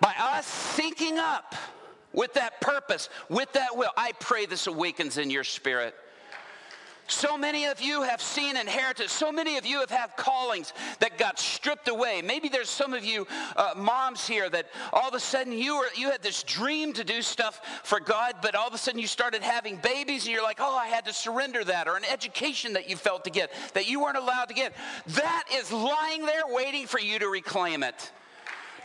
[0.00, 1.54] by us syncing up
[2.12, 3.90] with that purpose, with that will.
[3.96, 5.94] I pray this awakens in your spirit.
[7.06, 9.12] So many of you have seen inheritance.
[9.12, 12.22] So many of you have had callings that got stripped away.
[12.22, 13.26] Maybe there's some of you
[13.56, 17.04] uh, moms here that all of a sudden you were you had this dream to
[17.04, 20.42] do stuff for God, but all of a sudden you started having babies and you're
[20.42, 23.52] like, oh, I had to surrender that, or an education that you felt to get
[23.74, 24.72] that you weren't allowed to get.
[25.08, 28.12] That is lying there waiting for you to reclaim it.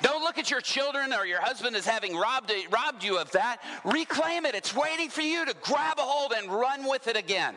[0.02, 3.62] Don't look at your children or your husband as having robbed, robbed you of that.
[3.84, 4.56] Reclaim it.
[4.56, 7.56] It's waiting for you to grab a hold and run with it again.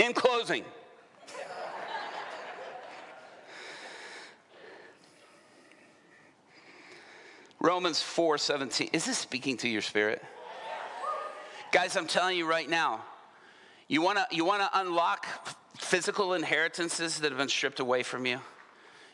[0.00, 0.64] In closing,
[7.60, 8.90] Romans 4 17.
[8.92, 10.20] Is this speaking to your spirit?
[11.70, 13.04] Guys, I'm telling you right now,
[13.86, 15.26] you wanna, you wanna unlock
[15.92, 18.40] physical inheritances that have been stripped away from you?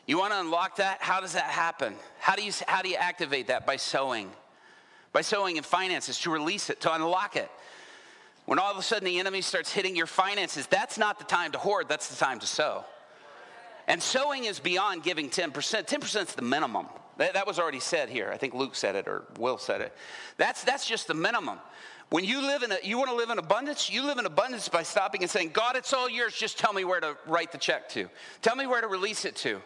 [0.07, 1.01] You wanna unlock that?
[1.01, 1.93] How does that happen?
[2.21, 3.65] How do you, how do you activate that?
[3.65, 4.31] By sowing.
[5.11, 7.51] By sowing in finances, to release it, to unlock it.
[8.45, 11.51] When all of a sudden the enemy starts hitting your finances, that's not the time
[11.51, 12.85] to hoard, that's the time to sow.
[13.89, 15.51] And sowing is beyond giving 10%.
[15.51, 16.87] 10% is the minimum.
[17.17, 18.31] That, that, was already said here.
[18.33, 19.93] I think Luke said it or Will said it.
[20.37, 21.59] That's, that's just the minimum.
[22.09, 24.67] When you live in a, you want to live in abundance, you live in abundance
[24.67, 26.33] by stopping and saying, God, it's all yours.
[26.33, 28.09] Just tell me where to write the check to.
[28.41, 29.61] Tell me where to release it to.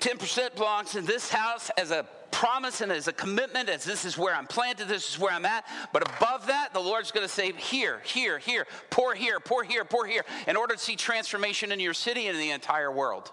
[0.00, 4.18] 10% belongs in this house as a promise and as a commitment, as this is
[4.18, 5.64] where I'm planted, this is where I'm at.
[5.94, 9.86] But above that, the Lord's going to say, here, here, here, pour here, pour here,
[9.86, 13.32] pour here, in order to see transformation in your city and in the entire world.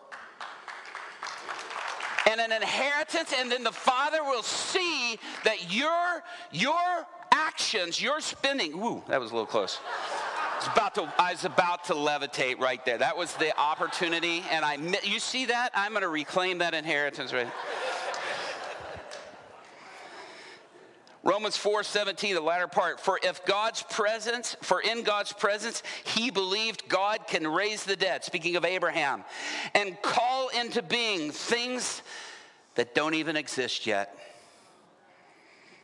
[2.29, 8.79] And an inheritance, and then the Father will see that your, your actions, your spending,
[8.79, 9.79] woo, that was a little close.
[9.83, 12.97] I was, about to, I was about to levitate right there.
[12.97, 15.71] That was the opportunity, and I, you see that?
[15.73, 17.47] I'm going to reclaim that inheritance right.
[21.23, 22.99] Romans 4 17, the latter part.
[22.99, 28.25] For if God's presence, for in God's presence, he believed God can raise the dead,
[28.25, 29.23] speaking of Abraham,
[29.73, 32.01] and call into being things
[32.75, 34.17] that don't even exist yet.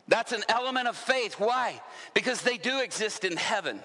[0.10, 1.36] That's an element of faith.
[1.36, 1.80] Why?
[2.14, 3.80] Because they do exist in heaven.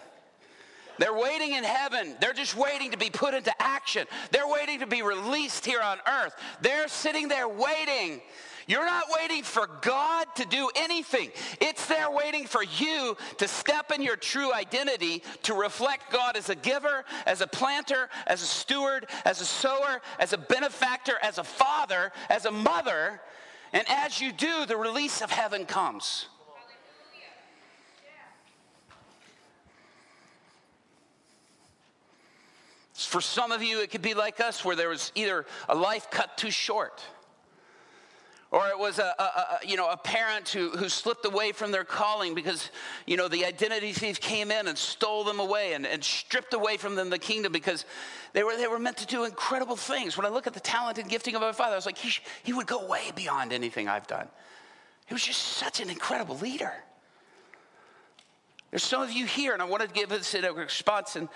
[0.99, 2.17] They're waiting in heaven.
[2.21, 4.07] They're just waiting to be put into action.
[4.31, 6.35] They're waiting to be released here on earth.
[6.61, 8.23] They're sitting there waiting.
[8.67, 11.31] You're not waiting for God to do anything.
[11.61, 16.49] It's there waiting for you to step in your true identity to reflect God as
[16.49, 21.39] a giver, as a planter, as a steward, as a sower, as a benefactor, as
[21.39, 23.21] a father, as a mother,
[23.73, 26.27] and as you do, the release of heaven comes.
[32.95, 36.11] For some of you, it could be like us, where there was either a life
[36.11, 37.03] cut too short,
[38.55, 41.73] or it was a, a, a, you know a parent who, who slipped away from
[41.73, 42.71] their calling because
[43.05, 46.77] you know the identity thief came in and stole them away and, and stripped away
[46.77, 47.85] from them the kingdom because
[48.33, 50.17] they were they were meant to do incredible things.
[50.17, 52.13] When I look at the talent and gifting of our father, I was like, he,
[52.45, 54.29] he would go way beyond anything I've done.
[55.07, 56.73] He was just such an incredible leader.
[58.71, 61.17] There's some of you here, and I wanted to give this a response.
[61.17, 61.29] And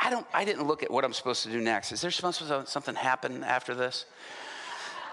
[0.00, 1.92] I don't, I didn't look at what I'm supposed to do next.
[1.92, 4.04] Is there supposed to something happen after this?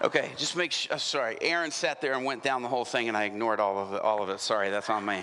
[0.02, 0.94] Okay, just make sure.
[0.94, 3.78] Uh, sorry, Aaron sat there and went down the whole thing, and I ignored all
[3.78, 4.02] of it.
[4.02, 4.40] All of it.
[4.40, 5.22] Sorry, that's on me.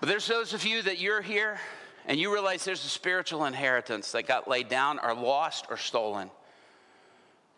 [0.00, 1.58] But there's those of you that you're here,
[2.06, 6.30] and you realize there's a spiritual inheritance that got laid down, or lost, or stolen,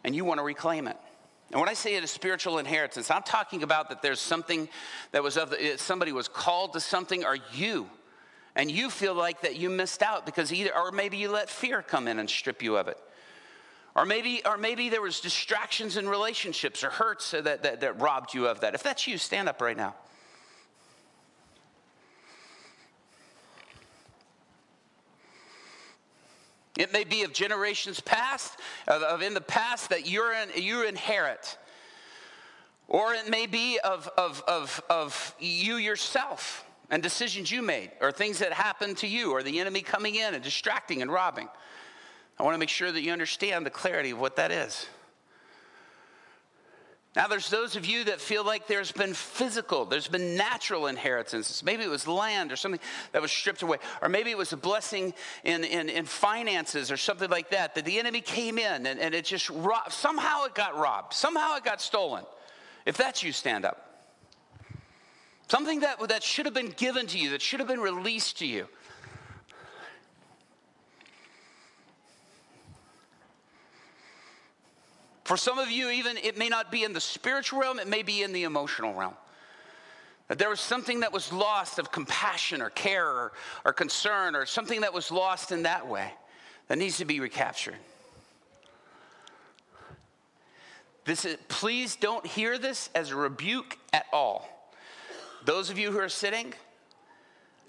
[0.02, 0.96] and you want to reclaim it.
[1.50, 4.68] And when I say it is spiritual inheritance, I'm talking about that there's something
[5.12, 7.88] that was of the, somebody was called to something, or you,
[8.56, 11.80] and you feel like that you missed out because either, or maybe you let fear
[11.80, 12.98] come in and strip you of it.
[13.96, 18.34] Or maybe, or maybe there was distractions in relationships or hurts that, that, that robbed
[18.34, 18.74] you of that.
[18.74, 19.94] If that's you, stand up right now.
[26.76, 30.84] It may be of generations past, of, of in the past that you're in, you
[30.84, 31.56] inherit.
[32.88, 38.10] Or it may be of, of, of, of you yourself and decisions you made, or
[38.10, 41.48] things that happened to you, or the enemy coming in and distracting and robbing.
[42.38, 44.86] I want to make sure that you understand the clarity of what that is.
[47.16, 51.62] Now, there's those of you that feel like there's been physical, there's been natural inheritances.
[51.62, 52.80] Maybe it was land or something
[53.12, 55.14] that was stripped away, or maybe it was a blessing
[55.44, 59.14] in, in, in finances or something like that, that the enemy came in and, and
[59.14, 59.92] it just robbed.
[59.92, 62.24] Somehow it got robbed, somehow it got stolen.
[62.84, 64.08] If that's you, stand up.
[65.46, 68.46] Something that, that should have been given to you, that should have been released to
[68.46, 68.66] you.
[75.24, 78.02] For some of you, even it may not be in the spiritual realm, it may
[78.02, 79.14] be in the emotional realm.
[80.28, 83.32] That there was something that was lost of compassion or care or,
[83.64, 86.10] or concern or something that was lost in that way
[86.68, 87.76] that needs to be recaptured.
[91.04, 94.48] This is, please don't hear this as a rebuke at all.
[95.44, 96.54] Those of you who are sitting,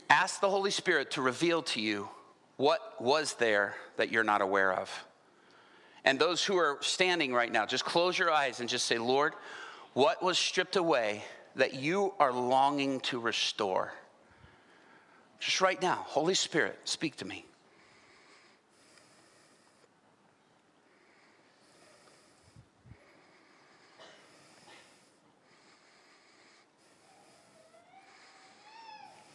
[0.10, 2.08] ask the Holy Spirit to reveal to you
[2.56, 4.90] what was there that you're not aware of.
[6.06, 9.34] And those who are standing right now, just close your eyes and just say, Lord,
[9.94, 11.24] what was stripped away
[11.56, 13.92] that you are longing to restore?
[15.40, 17.44] Just right now, Holy Spirit, speak to me.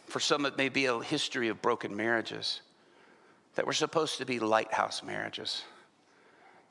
[0.07, 2.61] For some, it may be a history of broken marriages
[3.55, 5.63] that were supposed to be lighthouse marriages.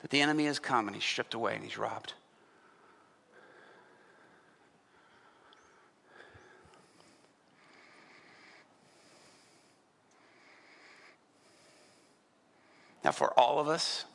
[0.01, 2.13] That the enemy has come and he's stripped away and he's robbed.
[13.03, 14.05] Now, for all of us,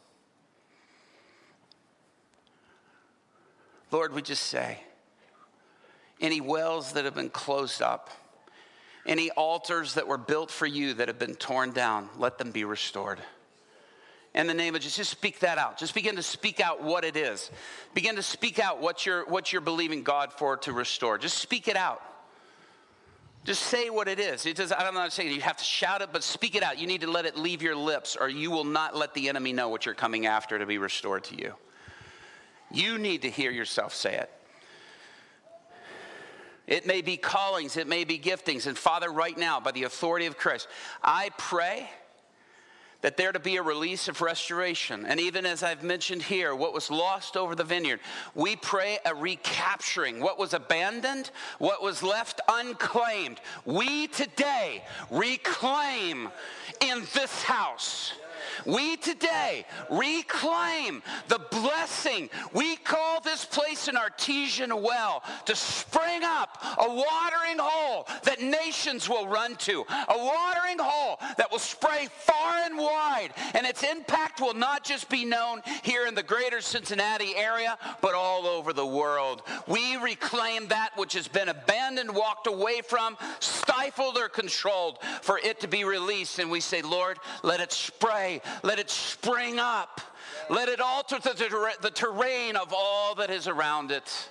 [3.91, 4.81] Lord, we just say,
[6.21, 8.11] any wells that have been closed up,
[9.05, 12.65] any altars that were built for you that have been torn down, let them be
[12.65, 13.21] restored.
[14.37, 15.79] In the name of Jesus, just speak that out.
[15.79, 17.51] Just begin to speak out what it is.
[17.95, 21.17] Begin to speak out what you're, what you're believing God for to restore.
[21.17, 22.03] Just speak it out.
[23.45, 24.45] Just say what it is.
[24.45, 26.79] It does, I'm not saying you have to shout it, but speak it out.
[26.79, 29.55] You need to let it leave your lips, or you will not let the enemy
[29.55, 31.55] know what you're coming after to be restored to you.
[32.71, 34.31] You need to hear yourself say it.
[36.67, 38.67] It may be callings, it may be giftings.
[38.67, 40.69] And Father, right now, by the authority of Christ,
[41.03, 41.89] I pray
[43.03, 45.07] that there to be a release of restoration.
[45.07, 48.01] And even as I've mentioned here, what was lost over the vineyard,
[48.35, 50.21] we pray a recapturing.
[50.21, 56.29] What was abandoned, what was left unclaimed, we today reclaim
[56.81, 58.13] in this house.
[58.65, 62.31] We today reclaim the blessing.
[62.53, 69.09] We call this place an artesian well to spring up a watering hole that nations
[69.09, 74.41] will run to, a watering hole that will spray far and wide, and its impact
[74.41, 78.87] will not just be known here in the greater Cincinnati area, but all over the
[78.87, 79.43] world.
[79.67, 85.61] We reclaim that which has been abandoned, walked away from, stifled, or controlled for it
[85.61, 86.39] to be released.
[86.39, 90.01] And we say, Lord, let it spray let it spring up.
[90.49, 94.29] Let it alter the, the terrain of all that is around it.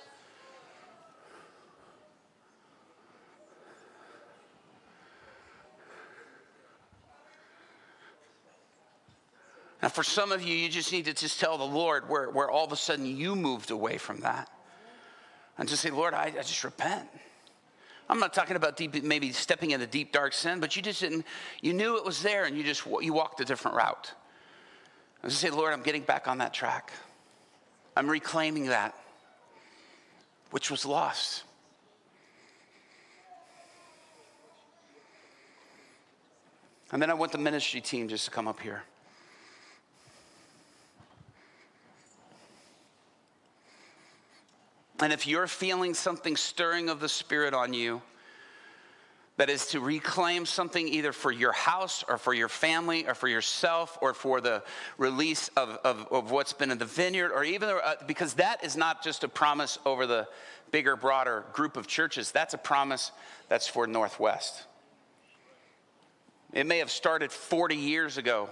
[9.82, 12.50] Now, for some of you, you just need to just tell the Lord where, where
[12.50, 14.48] all of a sudden you moved away from that.
[15.58, 17.08] And just say, Lord, I, I just repent.
[18.08, 21.26] I'm not talking about deep, maybe stepping into deep, dark sin, but you just didn't,
[21.60, 24.12] you knew it was there and you just, you walked a different route.
[25.22, 26.92] And just say, Lord, I'm getting back on that track.
[27.96, 28.94] I'm reclaiming that,
[30.50, 31.42] which was lost.
[36.92, 38.84] And then I want the ministry team just to come up here.
[45.00, 48.02] And if you're feeling something stirring of the Spirit on you,
[49.36, 53.28] that is to reclaim something either for your house or for your family or for
[53.28, 54.62] yourself or for the
[54.96, 58.76] release of, of, of what's been in the vineyard or even uh, because that is
[58.76, 60.26] not just a promise over the
[60.70, 62.32] bigger, broader group of churches.
[62.32, 63.12] That's a promise
[63.48, 64.64] that's for Northwest.
[66.52, 68.48] It may have started 40 years ago,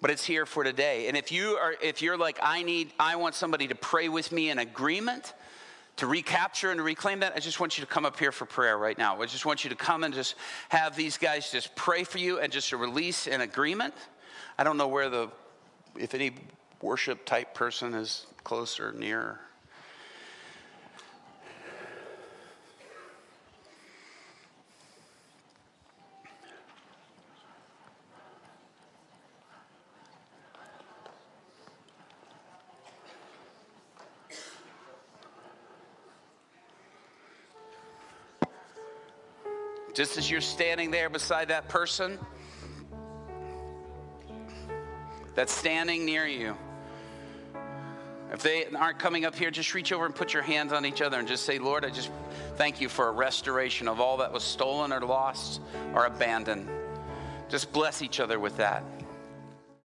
[0.00, 1.08] but it's here for today.
[1.08, 4.32] And if you are if you're like I need I want somebody to pray with
[4.32, 5.34] me in agreement,
[5.96, 8.46] to recapture and to reclaim that, I just want you to come up here for
[8.46, 9.20] prayer right now.
[9.20, 10.34] I just want you to come and just
[10.70, 13.94] have these guys just pray for you and just a release and agreement.
[14.58, 15.30] I don't know where the
[15.96, 16.32] if any
[16.80, 19.40] worship type person is close or near.
[40.00, 42.18] Just as you're standing there beside that person
[45.34, 46.56] that's standing near you,
[48.32, 51.02] if they aren't coming up here, just reach over and put your hands on each
[51.02, 52.10] other and just say, Lord, I just
[52.56, 55.60] thank you for a restoration of all that was stolen or lost
[55.92, 56.70] or abandoned.
[57.50, 58.82] Just bless each other with that.